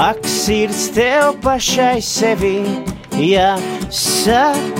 Ak, 0.00 0.24
sirds 0.24 0.88
tev 0.96 1.36
pašai 1.44 2.00
sevi 2.00 2.64
jāsastop. 3.20 4.72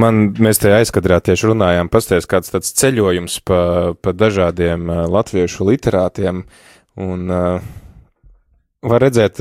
Man, 0.00 0.20
mēs 0.40 0.60
te 0.62 0.70
aizkadrā 0.72 1.18
tieši 1.24 1.50
runājām, 1.50 1.90
pasties 1.92 2.28
kāds 2.30 2.52
tāds 2.52 2.72
ceļojums 2.78 3.40
pa, 3.46 3.60
pa 4.00 4.14
dažādiem 4.16 4.86
latviešu 5.10 5.66
literātiem, 5.66 6.44
un 7.00 7.34
uh, 7.34 7.66
var 8.86 9.04
redzēt, 9.04 9.40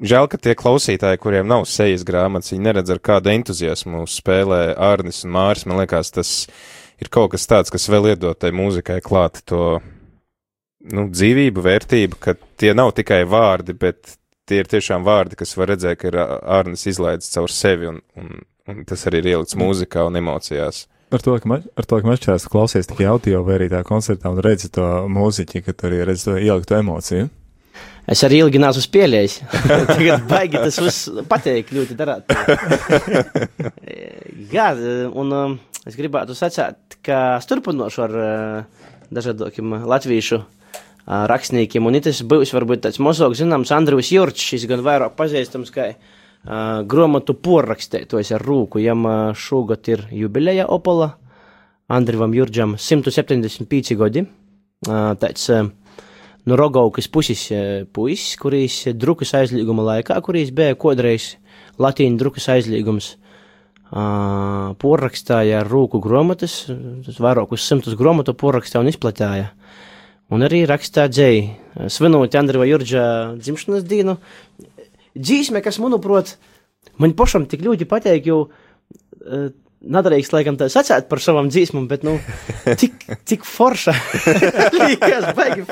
žēl, 0.00 0.28
ka 0.32 0.40
tie 0.42 0.56
klausītāji, 0.58 1.20
kuriem 1.22 1.48
nav 1.48 1.66
sejas 1.70 2.04
grāmatas, 2.08 2.52
viņi 2.54 2.66
neredz 2.66 2.92
ar 2.92 3.00
kādu 3.04 3.32
entuziasmu 3.32 4.04
spēlē 4.10 4.60
Ārnis 4.90 5.22
un 5.24 5.34
Māris, 5.36 5.66
man 5.70 5.80
liekas, 5.82 6.12
tas 6.16 6.34
ir 7.00 7.12
kaut 7.12 7.32
kas 7.36 7.48
tāds, 7.48 7.72
kas 7.72 7.88
vēl 7.92 8.12
iedod 8.14 8.40
tai 8.40 8.52
mūzikai 8.56 9.00
klāt 9.04 9.42
to, 9.48 9.80
nu, 10.92 11.08
dzīvību, 11.12 11.66
vērtību, 11.68 12.20
ka 12.20 12.36
tie 12.60 12.74
nav 12.76 12.92
tikai 12.98 13.22
vārdi, 13.28 13.76
bet 13.78 14.16
tie 14.50 14.64
ir 14.64 14.68
tiešām 14.68 15.06
vārdi, 15.06 15.38
kas 15.40 15.54
var 15.56 15.72
redzēt, 15.72 16.00
ka 16.00 16.10
ir 16.10 16.20
Ārnis 16.20 16.88
izlaidis 16.90 17.30
caur 17.32 17.52
sevi 17.54 17.92
un 17.92 18.02
Un 18.20 18.42
tas 18.88 19.06
arī 19.10 19.22
ir 19.22 19.32
ielikts 19.34 19.58
mūzikā 19.58 20.06
un 20.08 20.18
emocijās. 20.20 20.86
Ar 21.10 21.22
to, 21.24 21.34
ka, 21.42 21.48
ma, 21.50 21.58
ar 21.58 21.86
to, 21.90 21.98
ka 21.98 22.06
mačās 22.06 22.46
klausies 22.46 22.86
tikai 22.86 23.08
audio 23.10 23.42
vai 23.42 23.56
arī 23.58 23.66
tā 23.72 23.82
koncertā 23.86 24.30
un 24.30 24.38
redzi 24.44 24.70
to 24.70 24.84
mūziķi, 25.10 25.64
ka 25.66 25.74
tur 25.74 25.90
arī 25.90 26.04
redzi 26.06 26.28
to 26.28 26.36
ielikto 26.38 26.78
emociju. 26.78 27.26
Es 28.10 28.22
arī 28.26 28.40
ilgi 28.44 28.60
neesmu 28.62 28.82
spēlējis. 28.84 29.34
Tagad 29.90 30.28
baigi 30.30 30.60
tas 30.62 30.78
viss 30.82 31.10
pateikt, 31.30 31.72
ļoti 31.74 31.96
darāt. 31.98 32.30
Jā, 34.54 34.70
un 35.10 35.34
um, 35.34 35.58
es 35.86 35.98
gribētu 35.98 36.34
sacīt, 36.38 36.98
ka 37.06 37.20
es 37.40 37.50
turpinošu 37.50 38.06
ar 38.06 38.16
uh, 38.18 38.86
dažādiem 39.10 39.80
latviešu 39.90 40.40
uh, 40.40 40.46
rakstniekiem, 41.30 41.86
un 41.86 41.98
tas 42.02 42.22
būs 42.22 42.54
varbūt 42.54 42.86
tāds 42.86 43.02
mazāk 43.02 43.34
zināms 43.38 43.74
Andrejs 43.74 44.14
Jurčs, 44.14 44.46
šis 44.54 44.66
gan 44.70 44.86
vairāk 44.86 45.18
pazīstams 45.18 45.74
kā 45.74 45.92
Uh, 46.40 46.80
grāmatu 46.88 47.34
porrakstētojs 47.36 48.30
ar 48.32 48.40
rūku, 48.40 48.80
jam 48.80 49.04
uh, 49.04 49.16
šogad 49.36 49.90
ir 49.92 50.06
jubileja 50.08 50.64
Opola, 50.72 51.10
Andrivam 51.92 52.32
Jurģam 52.32 52.78
175 52.80 53.92
gadi. 54.00 54.22
Uh, 54.88 55.12
tāds 55.20 55.44
uh, 55.52 55.66
no 56.48 56.56
Rogaukas 56.56 57.10
puses 57.12 57.42
uh, 57.52 57.84
puisis, 57.92 58.38
kurīs 58.40 58.78
drukas 58.96 59.34
aizlieguma 59.36 59.84
laikā, 59.90 60.16
kurīs 60.24 60.48
bija 60.56 60.78
kodreiz 60.80 61.34
latīņu 61.76 62.22
drukas 62.22 62.48
aizliegums, 62.56 63.10
uh, 63.92 64.72
porrakstāja 64.80 65.60
ar 65.60 65.68
rūku 65.68 66.00
grāmatas, 66.00 66.62
tas 67.04 67.20
vairākus 67.20 67.68
simtus 67.68 68.00
grāmatu 68.00 68.32
porrakstāja 68.32 68.80
un 68.80 68.88
izplatīja. 68.88 69.50
Un 70.30 70.46
arī 70.46 70.62
rakstīja 70.62 71.10
dzēju, 71.10 71.46
svinot 71.90 72.36
Andriva 72.38 72.64
Jurģa 72.68 73.04
dzimšanas 73.42 73.82
dienu, 73.90 74.14
dzīsme, 75.16 75.62
kas, 75.64 75.80
manuprāt, 75.82 76.36
man 77.02 77.16
pašam 77.18 77.48
tik 77.50 77.64
ļoti 77.66 77.88
patīk, 77.90 78.30
jo 78.30 78.44
uh, 78.46 79.50
nadarīgs, 79.80 80.32
laikam, 80.34 80.58
tā 80.60 80.68
sacēt 80.72 81.08
par 81.10 81.22
savām 81.22 81.50
dzīsmām, 81.52 81.88
bet, 81.90 82.04
nu, 82.06 82.18
tik, 82.80 83.04
tik 83.28 83.46
forša. 83.48 83.96
Līkās, 84.80 85.30
baigi, 85.36 85.66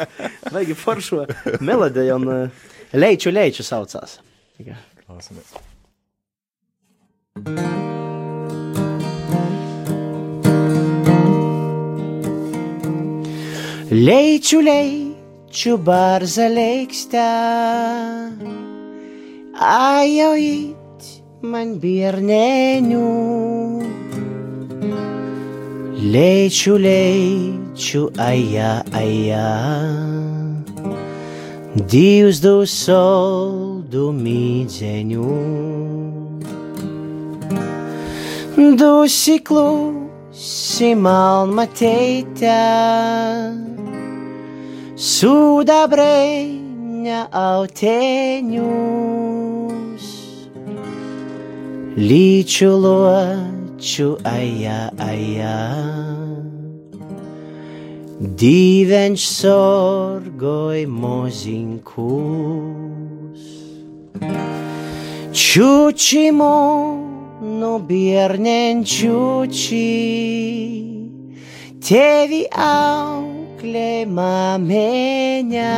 baigi 0.53 0.79
foršo 0.79 1.25
melodiju 1.61 2.21
un 2.21 2.31
uh, 2.35 2.69
leiču, 2.97 3.33
leiču 3.35 3.67
saucās. 3.67 4.21
Tikai. 4.59 4.79
Klausamies. 5.09 5.57
Leiču, 13.89 14.61
leiču, 14.61 15.79
barza 15.81 16.51
leikstā. 16.53 18.68
Ajojit 19.59 21.03
man 21.43 21.73
bierneņu, 21.83 23.07
leču, 26.15 26.77
leču, 26.79 28.05
aja, 28.23 28.85
aja. 28.95 29.49
Dievs 31.75 32.39
dos 32.39 32.71
soldu 32.71 34.13
mīdzeņu, 34.15 35.27
dusi 38.79 39.41
klusi 39.43 40.93
malma 40.95 41.67
teita, 41.67 42.61
suda 44.95 45.83
breņa 45.91 47.25
auteņu. 47.43 49.28
Līču 51.99 52.69
loču, 52.79 54.13
aja, 54.23 54.87
aja. 55.03 55.55
Dīveņš 58.39 59.25
sorgoj 59.27 60.85
mozinkus. 60.95 61.89
Čuči 65.35 66.25
mu, 66.39 66.61
nu 67.59 67.73
biernen 67.91 68.87
čuči, 68.87 69.83
tevi 71.83 72.45
auklē 72.71 74.07
māmeņa. 74.07 75.75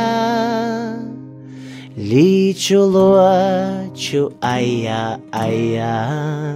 Līču 1.91 2.85
loču, 2.87 4.29
aja, 4.39 5.19
aja, 5.35 6.55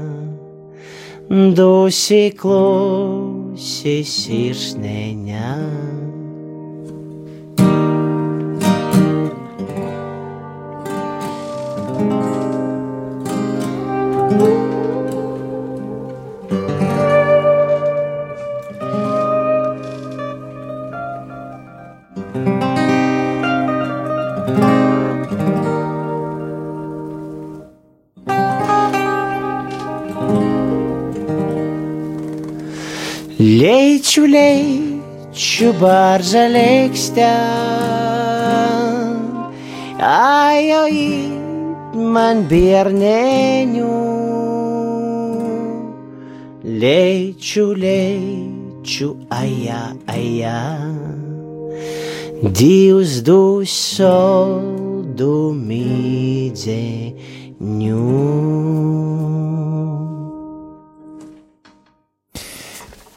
dusi 1.27 2.31
klusi 2.39 3.97
sirsneņā. 4.07 5.51
Leču, 35.76 35.80
barza 35.80 36.47
lēkstā, 36.47 37.36
ajoj, 39.99 40.95
man 41.95 42.47
bērneņu. 42.47 43.91
Leču, 46.65 47.73
leču, 47.76 49.15
ajā, 49.30 49.95
ajā, 50.07 50.61
Dievs 52.45 53.21
dos 53.23 53.69
soldu 53.71 55.55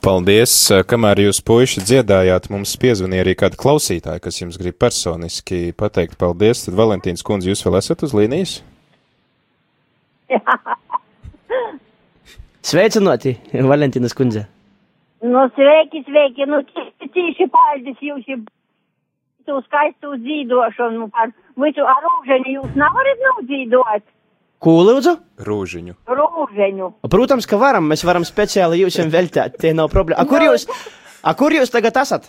Paldies! 0.05 0.53
Kamēr 0.89 1.25
jūs 1.25 1.41
puiši 1.45 1.83
dziedājāt, 1.83 2.49
mums 2.55 2.77
piezvanīja 2.81 3.25
arī 3.25 3.35
kāda 3.39 3.59
klausītāja, 3.59 4.23
kas 4.23 4.39
jums 4.41 4.59
grib 4.61 4.77
personiski 4.79 5.73
pateikt 5.79 6.19
paldies. 6.21 6.65
Tad 6.67 6.77
Valentīns 6.79 7.25
kundze, 7.27 7.51
jūs 7.51 7.65
vēl 7.67 7.81
esat 7.81 8.05
uz 8.07 8.15
līnijas? 8.17 8.59
Sveicināti, 12.69 13.39
Valentīnas 13.53 14.15
kundze! 14.15 14.47
Nu, 15.25 15.49
sveiki, 15.57 16.05
sveiki, 16.07 16.47
nu, 16.47 16.63
tīši 17.03 17.49
paldies 17.51 17.99
jūs 18.05 18.29
tu 19.49 19.57
skaistu 19.65 20.13
dzīdošanu 20.21 21.09
par 21.15 21.33
visu 21.63 21.85
ar 21.89 22.01
rūženi 22.05 22.55
jūs 22.59 22.75
nevarat 22.77 23.23
nudzīdot. 23.27 24.05
Ko 24.59 24.75
lūdzu? 24.83 25.15
Rūžiņu. 25.47 25.93
Rūžeņu. 26.19 26.89
Protams, 27.11 27.47
ka 27.47 27.61
varam. 27.61 27.87
Mēs 27.91 28.03
varam 28.07 28.27
speciāli 28.27 28.81
jums 28.83 28.99
veltīt. 29.13 29.55
Tie 29.63 29.71
nav 29.77 29.93
problēma. 29.93 30.19
A, 30.19 30.27
kur 30.27 30.43
jūs, 30.43 30.67
a, 31.23 31.35
kur 31.39 31.55
jūs 31.55 31.71
tagad 31.71 32.01
esat? 32.03 32.27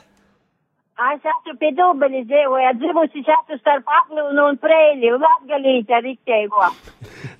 Es 1.00 1.24
esmu 1.24 1.54
pie 1.62 1.70
Dubeļas 1.78 2.26
dzīvoju, 2.28 2.72
dzimusi 2.82 3.22
esmu 3.24 3.58
starp 3.62 3.88
Aklūnu 4.02 4.46
un 4.52 4.58
Preļu, 4.60 5.14
Latgalīte 5.24 6.02
rikteigo. 6.04 6.68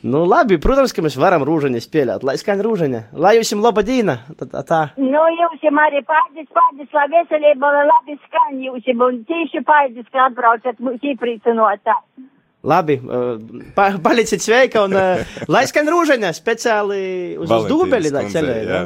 Nu, 0.08 0.24
labi, 0.24 0.56
protams, 0.64 0.94
ka 0.96 1.04
mēs 1.04 1.20
varam 1.20 1.44
rūžani 1.44 1.82
spēlēt. 1.84 2.24
Lai 2.24 2.38
skan 2.40 2.64
rūžani. 2.64 3.04
Lai 3.20 3.36
jums 3.36 3.52
ir 3.52 3.60
laba 3.60 3.84
dīna. 3.84 4.16
Tā, 4.40 4.48
tā, 4.48 4.64
tā. 4.64 4.82
Nu, 4.98 5.26
jums 5.36 5.68
ir 5.68 5.82
arī 5.86 6.02
paldies, 6.08 6.48
paldies, 6.56 6.90
lai 6.96 7.06
veselība, 7.12 7.74
lai 7.76 7.86
labi 7.92 8.16
skan 8.24 8.64
jums, 8.64 8.88
un 9.10 9.22
tīši 9.28 9.66
paldies, 9.68 10.08
ka 10.08 10.30
atbraucat 10.30 10.80
mūs 10.80 11.04
iepriecinot. 11.12 11.84
Labi, 12.60 12.98
pa, 13.76 13.94
paliciet 14.04 14.44
sveika 14.44 14.84
un 14.84 14.96
lai 15.48 15.62
skan 15.70 15.88
rūžani 15.88 16.28
speciāli 16.36 17.04
uz, 17.40 17.48
uz 17.48 17.68
dūbeli. 17.72 18.12
lai 18.12 18.26
nu. 18.68 18.82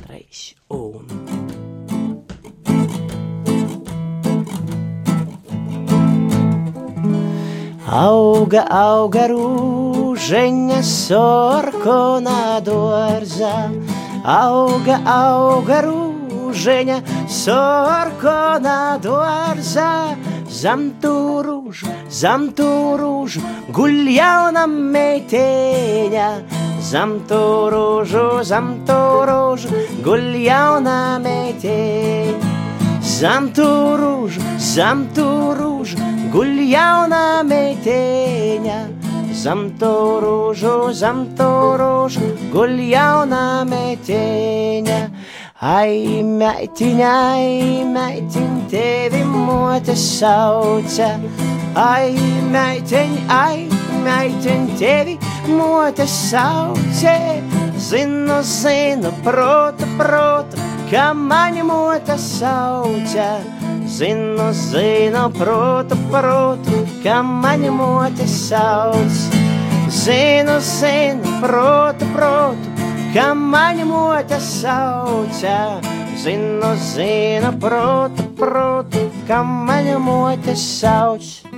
Trīs 0.00 0.54
un. 0.72 1.12
Auga, 7.92 8.62
auga 8.72 9.26
rūžeņa 9.28 10.80
sorkona 10.88 12.62
dārza, 12.64 13.52
auga, 14.24 14.96
auga 15.04 15.82
rūžeņa 15.84 16.11
sorkona 17.28 18.98
dārza, 19.02 20.16
zem 20.48 20.92
tu 21.00 21.42
rūžu, 21.46 21.88
zem 22.08 22.52
tu 22.56 22.68
rūžu, 23.00 23.40
guļ 23.72 24.10
jauna 24.12 24.66
meiteņa, 24.66 26.28
zem 26.82 27.18
tu 27.28 27.42
rūžu, 27.72 28.42
zem 28.44 28.74
tu 28.86 29.00
rūžu, 29.28 29.72
guļ 30.04 30.26
jauna 30.44 30.98
meiteņa. 31.22 32.42
Zem 33.02 33.50
tu 33.54 33.66
rūžu, 33.82 34.42
Ai, 45.62 46.24
meitiņa, 46.26 47.08
ai, 47.30 47.84
meitiņ, 47.86 48.54
tevi 48.66 49.20
mote 49.22 49.94
sauca. 49.94 51.12
Ai, 51.78 52.16
meitiņ, 52.50 53.12
ai, 53.30 53.68
meitiņ, 54.02 54.64
tevi 54.80 55.14
mote 55.46 56.08
sauca. 56.10 57.14
Zinu, 57.78 58.40
zinu, 58.42 59.14
protu, 59.22 59.86
protu, 60.00 60.58
ka 60.90 61.12
mani 61.14 61.62
mote 61.62 62.18
sauca. 62.18 63.28
Zinu, 63.86 64.50
zinu, 64.64 65.28
protu, 65.38 66.00
protu, 66.10 66.82
ka 67.06 67.22
mani 67.22 67.70
mote 67.70 68.26
sauca. 68.26 69.46
Zinu, 70.02 70.58
zinu, 70.58 71.38
protu, 71.38 72.10
protu, 72.18 72.71
ka 73.14 73.34
mani 73.34 73.84
mote 73.84 74.38
sauca. 74.40 75.80
Zinu, 76.16 76.70
zinu, 76.76 77.50
protu, 77.60 78.22
protu, 78.38 79.10
ka 79.28 79.42
mani 79.42 79.96
mote 79.96 80.54
sauca. 80.56 81.48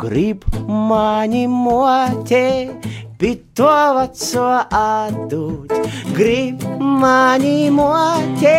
Grib 0.00 0.44
mani 0.66 1.46
mote, 1.46 2.72
pitovaco 3.20 4.46
atdūt. 4.72 5.74
Grib 6.16 6.64
mani 6.80 7.68
mote, 7.70 8.56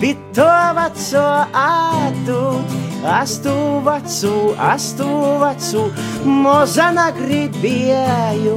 pitovaco 0.00 1.28
atdūt. 1.66 2.80
Astu 3.04 3.52
vacu, 3.84 4.32
astu 4.56 5.06
vacu, 5.42 5.82
mozana 6.24 7.10
gribēju. 7.12 8.56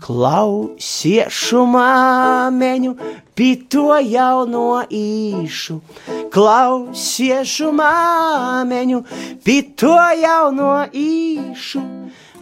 Klausiešu 0.04 1.62
māmeņu, 1.72 2.90
pito 3.32 3.94
jauno 4.04 4.82
īšu. 4.92 5.78
Klausiešu 6.34 7.70
māmeņu, 7.72 9.00
pito 9.46 9.96
jauno 10.20 10.74
īšu. 10.92 11.80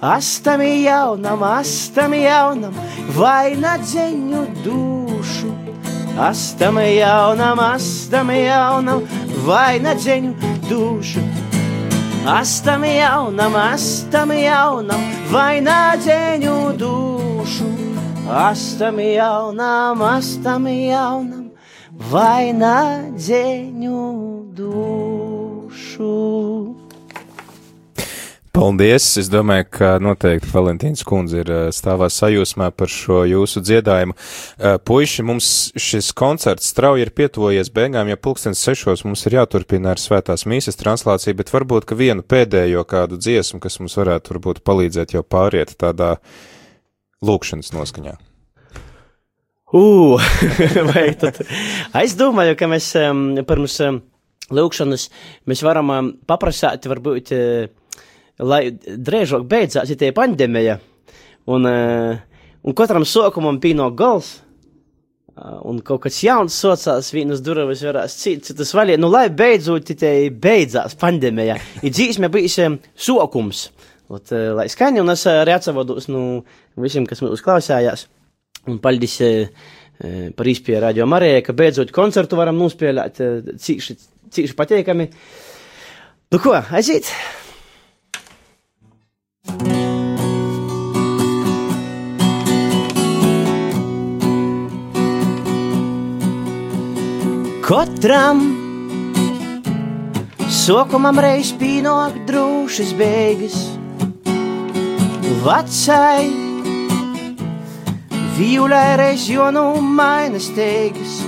Astami 0.03 0.73
jaunam, 0.83 1.47
astami 1.47 2.25
jaunam, 2.25 2.75
vainadzeņu 3.15 4.43
dušu. 4.65 5.55
Astami 6.19 6.89
jaunam, 6.97 7.63
astami 7.63 8.43
jaunam, 8.43 9.07
vainadzeņu 9.47 10.35
dušu. 10.67 11.23
Astam 12.27 12.83
jaunam, 12.87 13.55
astam 13.59 14.35
jaunam, 14.35 15.11
vainādzeņu 15.31 16.57
dušu. 16.79 17.32
Astam 17.43 19.01
jaunam, 19.01 20.03
astam 20.07 20.67
jaunam, 20.71 21.51
vainādzeņu 22.13 24.03
dušu. 24.55 26.13
Paldies! 28.53 29.09
Es 29.19 29.27
domāju, 29.33 29.67
ka 29.75 29.89
noteikti 29.99 30.53
Valentīns 30.53 31.03
kundze 31.09 31.41
ir 31.43 31.51
eh, 31.51 31.65
stāvā 31.75 32.07
sajūsmā 32.13 32.71
par 32.79 32.93
šo 32.93 33.25
jūsu 33.27 33.65
dziedājumu. 33.65 34.15
Eh, 34.15 34.79
Puiši, 34.79 35.27
mums 35.27 35.51
šis 35.75 36.13
koncerts 36.15 36.71
strauji 36.71 37.09
ir 37.09 37.11
pietuvojies 37.17 37.73
beigām, 37.75 38.07
ja 38.13 38.21
pulkstens 38.21 38.63
sešos 38.63 39.03
mums 39.09 39.27
ir 39.27 39.41
jāturpina 39.41 39.97
ar 39.97 39.99
svētās 39.99 40.47
mīsas 40.47 40.79
translāciju, 40.79 41.41
bet 41.43 41.51
varbūt, 41.51 41.91
ka 41.91 41.99
vienu 41.99 42.23
pēdējo 42.23 42.87
kādu 42.87 43.19
dziesmu, 43.19 43.59
kas 43.67 43.83
mums 43.83 43.99
varētu 43.99 44.37
varbūt 44.37 44.63
palīdzēt 44.63 45.19
jau 45.19 45.27
pāriet 45.27 45.75
tādā 45.81 46.21
lūkšanas 47.23 47.73
noskaņā. 47.75 48.19
Tad? 51.23 51.39
Es 52.03 52.17
domāju, 52.19 52.57
ka 52.61 52.69
mēs 52.69 52.91
um, 53.01 53.23
pirms 53.49 53.79
um, 53.87 54.03
lūkšanas 54.53 55.07
mēs 55.49 55.63
varam 55.65 55.93
um, 55.95 56.11
paprasāt, 56.29 56.85
varbūt, 56.91 57.33
uh, 57.33 58.03
lai 58.45 58.67
drēžāk 58.77 59.47
beidzās 59.49 59.89
šī 59.89 60.11
pandēmija. 60.17 60.77
Un, 61.49 61.67
uh, 61.67 62.19
un 62.63 62.77
katram 62.77 63.07
sokumam 63.09 63.61
bija 63.63 63.81
no 63.81 63.89
gals. 63.97 64.35
Uh, 65.33 65.57
un 65.65 65.79
kaut 65.81 66.03
kas 66.05 66.19
jauns 66.21 66.53
socās, 66.53 67.09
vienas 67.15 67.41
durvis 67.41 67.81
varēs 67.87 68.19
cits, 68.21 68.51
citas 68.51 68.75
vaļie. 68.77 68.99
Nu, 69.01 69.09
lai 69.09 69.31
beidzot 69.33 69.89
te 69.97 70.13
beidzās 70.29 70.99
pandēmija, 71.01 71.57
ir 71.81 71.95
dzīsme 71.97 72.29
bijis 72.35 72.59
um, 72.67 72.77
sokums. 72.93 73.71
Ot, 74.13 74.29
uh, 74.35 74.51
lai 74.59 74.69
skaņi, 74.69 75.01
un 75.01 75.15
es 75.15 75.25
uh, 75.25 75.41
arī 75.41 75.57
atsavados 75.57 76.13
nu, 76.13 76.43
visiem, 76.81 77.07
kas 77.09 77.23
mūs 77.25 77.45
klausījās. 77.45 78.07
Un 78.71 78.79
paldies 78.83 79.19
eh, 79.27 79.51
eh, 79.99 80.31
par 80.37 80.49
izpēju 80.49 80.83
radio 80.85 81.07
Marijai, 81.11 81.43
ka 81.43 81.55
beidzot 81.57 81.91
koncertu 81.95 82.39
varam 82.39 82.61
nospēlēt 82.61 83.23
eh, 83.23 83.55
cīši, 83.59 83.97
cīši 84.33 84.59
pateikami. 84.59 85.09
Nu 86.33 86.41
ko, 86.43 86.55
aiziet! 86.73 87.11
Katram 97.63 98.43
sokumam 100.53 101.19
reiz 101.25 101.51
pīnāk 101.57 102.21
drūšas 102.29 102.93
beigas, 102.99 103.59
vecai 105.43 106.52
Violē 108.33 108.97
reiz 108.97 109.27
jonu 109.29 109.77
mainas 109.83 110.49
teigas, 110.57 111.21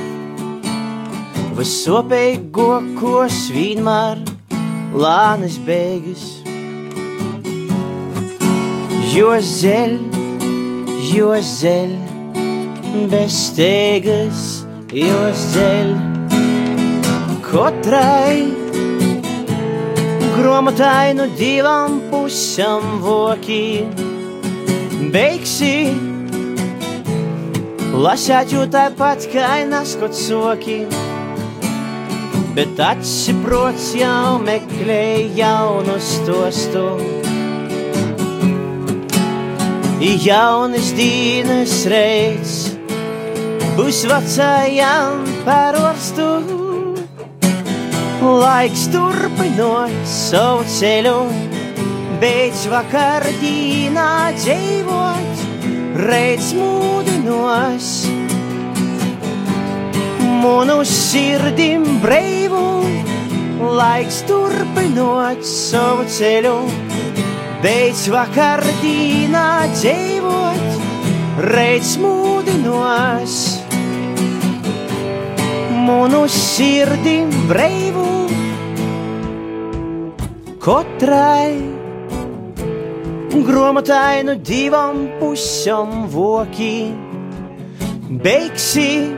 Visopeigo, 1.54 2.80
ko 2.98 3.26
svīnmār 3.30 4.22
lānas 4.90 5.58
beigas. 5.66 6.24
Jo 9.12 9.34
zeļ, 9.38 9.94
jo 11.12 11.28
zeļ, 11.50 11.92
bez 13.12 13.36
steigas, 13.50 14.64
jo 14.90 15.20
zeļ. 15.44 15.92
Katrai 17.44 18.48
gromatai 20.34 21.14
no 21.20 21.28
divām 21.38 22.00
pusēm 22.10 22.98
voki 23.04 23.84
beigsi. 25.14 26.13
Jau 27.94 28.64
tāpat 28.66 29.22
kā 29.30 29.62
naskot 29.70 30.16
soki, 30.18 30.80
bet 32.56 32.80
atsiprots 32.82 33.92
jau 33.94 34.40
meklē 34.42 35.30
jaunu 35.38 35.94
stostu. 36.02 36.82
Jaunas 40.26 40.90
dienas 40.98 41.76
reids 41.86 42.56
būs 43.78 44.02
vecajām 44.10 45.22
parorstu. 45.46 46.28
Laiks 48.24 48.88
turpinot 48.90 49.94
savu 50.08 50.66
ceļu, 50.66 51.20
beidz 52.18 52.66
vakar 52.74 53.30
dīnā 53.38 54.10
dzīvot 54.42 55.33
reiz 55.94 56.50
mūdinos. 56.56 57.88
Munu 60.42 60.82
sirdim 60.84 61.84
brīvu, 62.02 62.64
laiks 63.78 64.22
turpinot 64.28 65.44
savu 65.46 66.04
ceļu, 66.10 66.56
beidz 67.62 68.08
vakar 68.12 68.64
dīnā 68.82 69.48
dzīvot, 69.72 70.66
reiz 71.54 71.94
mūdinos. 72.02 73.38
Munu 75.84 76.24
sirdim 76.32 77.30
brīvu, 77.48 78.10
katrai 80.64 81.73
gromatai 83.42 84.22
no 84.22 84.36
divām 84.38 85.00
pusēm 85.18 86.04
voki. 86.12 86.92
Beigsi 88.22 89.10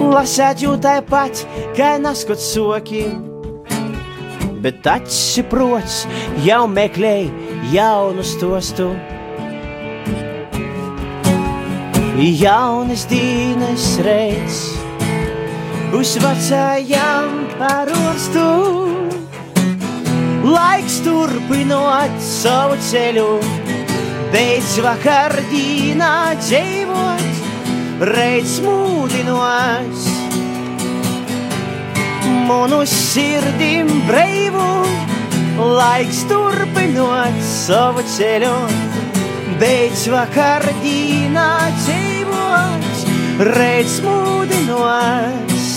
lasēt 0.00 0.64
jau 0.64 0.76
tāpat, 0.80 1.44
kā 1.76 1.94
naskot 2.00 2.40
soki. 2.40 3.04
Bet 4.64 4.86
atsiprots 4.88 6.04
jau 6.44 6.64
meklē 6.68 7.30
jaunu 7.74 8.24
stostu. 8.24 8.90
Jaunas 12.20 13.06
dienas 13.08 13.86
reiz 14.04 14.60
uz 15.96 16.16
vecajām 16.20 17.48
parorstu. 17.56 18.89
Laiks 20.50 20.96
turpinot 21.04 22.14
savu 22.24 22.74
ceļu, 22.82 23.26
beidz 24.32 24.70
vakar 24.82 25.34
dīnā 25.50 26.14
dzīvot, 26.40 27.42
reiz 28.10 28.56
mūdinos. 28.64 30.08
Manu 32.48 32.80
sirdim 32.90 33.92
brīvu, 34.08 34.66
laiks 35.78 36.24
turpinot 36.32 37.38
savu 37.46 38.02
ceļu, 38.16 38.54
beidz 39.60 40.08
vakar 40.10 40.66
dīnā 40.82 41.50
dzīvot, 41.84 43.04
reiz 43.52 44.00
mūdinos. 44.02 45.68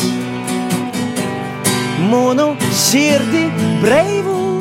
Manu 2.10 2.56
sirdi 2.74 3.46
brīvu. 3.84 4.53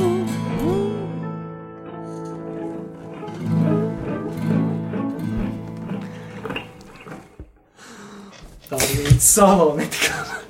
Tā 9.22 9.26
ir 9.28 9.30
sava, 9.30 9.66
ne 9.78 9.84
tikai. 9.86 10.40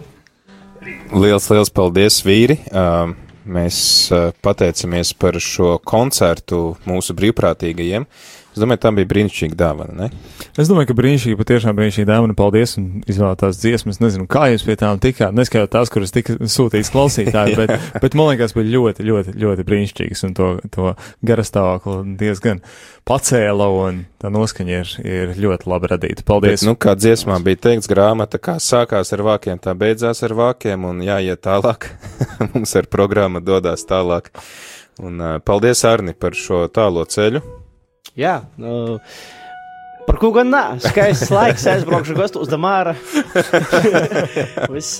Liels, 1.12 1.44
liels 1.52 1.68
paldies, 1.68 2.22
vīri! 2.24 2.56
Uh, 2.72 3.10
mēs 3.44 3.76
uh, 4.08 4.30
pateicamies 4.40 5.10
par 5.12 5.36
šo 5.36 5.74
koncertu 5.84 6.78
mūsu 6.88 7.12
brīvprātīgajiem. 7.18 8.06
Es 8.52 8.60
domāju, 8.60 8.82
tā 8.82 8.90
bija 8.92 9.08
brīnišķīga 9.08 9.56
dāvana, 9.56 9.94
ne? 9.96 10.06
Es 10.60 10.68
domāju, 10.68 10.90
ka 10.90 10.96
brīnišķīgi, 10.98 11.38
patiešām 11.40 11.76
brīnišķīgi 11.78 12.08
dāvana. 12.10 12.34
Paldies 12.36 12.74
un 12.76 12.88
izvēlētās 13.08 13.56
dziesmas. 13.62 14.00
Nezinu, 14.02 14.26
kā 14.28 14.50
jūs 14.52 14.66
pie 14.66 14.74
tām 14.76 15.00
tikāt. 15.00 15.32
Neskatot 15.32 15.72
tās, 15.72 15.88
kuras 15.92 16.12
tika 16.12 16.36
sūtītas 16.36 16.90
klausītāji, 16.92 17.56
bet, 17.56 17.72
bet 18.02 18.16
man 18.18 18.28
liekas, 18.28 18.52
bija 18.58 18.68
ļoti, 18.74 19.06
ļoti, 19.08 19.34
ļoti 19.40 19.64
brīnišķīgas 19.70 20.26
un 20.28 20.34
to, 20.36 20.48
to 20.74 20.92
garastāvokli 21.24 22.18
diezgan 22.20 22.60
pacēla 23.08 23.70
un 23.78 24.04
tā 24.20 24.28
noskaņa 24.36 24.76
ir, 24.82 24.92
ir 25.00 25.32
ļoti 25.46 25.72
labi 25.72 25.92
radīta. 25.94 26.26
Paldies! 26.28 26.60
Bet, 26.60 26.68
nu, 26.68 26.76
kā 26.76 26.92
dziesmā 26.98 27.40
bija 27.46 27.62
teikts, 27.70 27.88
grāmata 27.88 28.36
kā 28.36 28.58
sākās 28.60 29.16
ar 29.16 29.24
vākiem, 29.30 29.64
tā 29.64 29.72
beidzās 29.78 30.20
ar 30.28 30.36
vākiem 30.36 30.84
un 30.92 31.00
jāiet 31.08 31.40
tālāk. 31.48 31.88
Mums 32.52 32.76
ar 32.76 32.92
programma 32.92 33.40
dodās 33.40 33.88
tālāk. 33.88 34.28
Un 35.00 35.16
uh, 35.24 35.34
paldies, 35.40 35.86
Arni, 35.88 36.12
par 36.12 36.36
šo 36.36 36.66
tālo 36.68 37.08
ceļu. 37.08 37.61
Jā, 38.18 38.34
nu, 38.60 38.98
par 40.08 40.18
ko 40.20 40.32
gan 40.36 40.50
nē, 40.52 40.62
skaists 40.84 41.30
laiks, 41.32 41.64
aizbraukšu 41.72 42.16
gastos 42.18 42.50
Damāra. 42.52 42.92
Viss, 44.74 44.98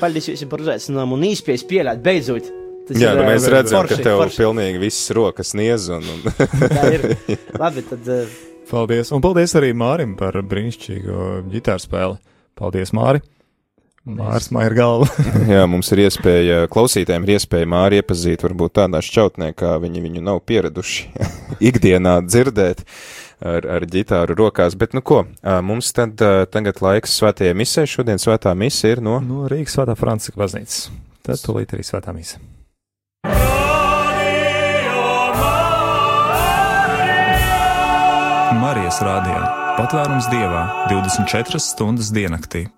paldies 0.00 0.30
jums 0.30 0.46
par 0.50 0.62
uzaicinājumu 0.64 1.18
un 1.18 1.26
īspējas 1.30 1.66
pieļāt 1.68 2.00
beidzot. 2.04 2.48
Tas 2.88 2.98
Jā, 2.98 3.12
ir, 3.12 3.20
nu, 3.20 3.26
mēs 3.28 3.44
redzam, 3.52 3.82
forši, 3.84 3.98
ka 4.00 4.06
tev 4.08 4.22
forši. 4.24 4.40
pilnīgi 4.40 4.80
viss 4.82 5.10
rokas 5.14 5.52
niez 5.58 5.84
un, 5.94 6.06
un 6.10 6.24
Tā 6.78 6.86
ir. 6.96 7.04
Labi, 7.60 7.84
tad 7.86 8.08
Paldies! 8.70 9.10
Un 9.14 9.22
paldies 9.22 9.54
arī 9.58 9.72
Mārim 9.74 10.16
par 10.18 10.36
brīnišķīgo 10.46 11.28
ģitāru 11.52 11.82
spēli. 11.84 12.18
Paldies, 12.58 12.92
Māri! 12.96 13.20
Mārs 14.08 14.48
Maija 14.54 14.72
galva. 14.72 15.08
Jā, 15.52 15.66
mums 15.68 15.90
ir 15.92 16.06
iespēja, 16.06 16.62
klausītājiem 16.72 17.26
ir 17.26 17.34
iespēja 17.36 17.68
māri 17.68 18.00
iepazīt 18.00 18.40
varbūt 18.46 18.78
tādā 18.78 19.02
šķautnē, 19.04 19.50
kā 19.52 19.74
viņi 19.82 20.04
viņu 20.06 20.22
nav 20.24 20.40
pieraduši 20.48 21.26
ikdienā 21.70 22.16
dzirdēt 22.24 22.86
ar, 23.44 23.68
ar 23.76 23.84
ģitāru 23.84 24.38
rokās. 24.38 24.78
Bet, 24.80 24.96
nu 24.96 25.04
ko, 25.04 25.26
mums 25.44 25.92
tad 25.96 26.16
tagad 26.16 26.80
laiks 26.80 27.18
svētajai 27.20 27.52
misē. 27.60 27.84
Šodien 27.84 28.22
svētā 28.22 28.54
mise 28.56 28.94
ir 28.96 29.04
no. 29.04 29.18
No 29.20 29.44
Rīgas 29.52 29.76
Svētā 29.76 29.98
Franciska 30.00 30.40
baznīcas. 30.40 30.88
Tad 31.26 31.44
tūlīt 31.44 31.76
arī 31.76 31.84
Svētā 31.84 32.16
mīsa. 32.16 32.40
Marijas 38.60 39.00
Rādio. 39.04 39.40
Patvērums 39.76 40.28
dievā 40.32 40.66
24 40.90 41.60
stundas 41.62 42.12
diennaktī. 42.12 42.68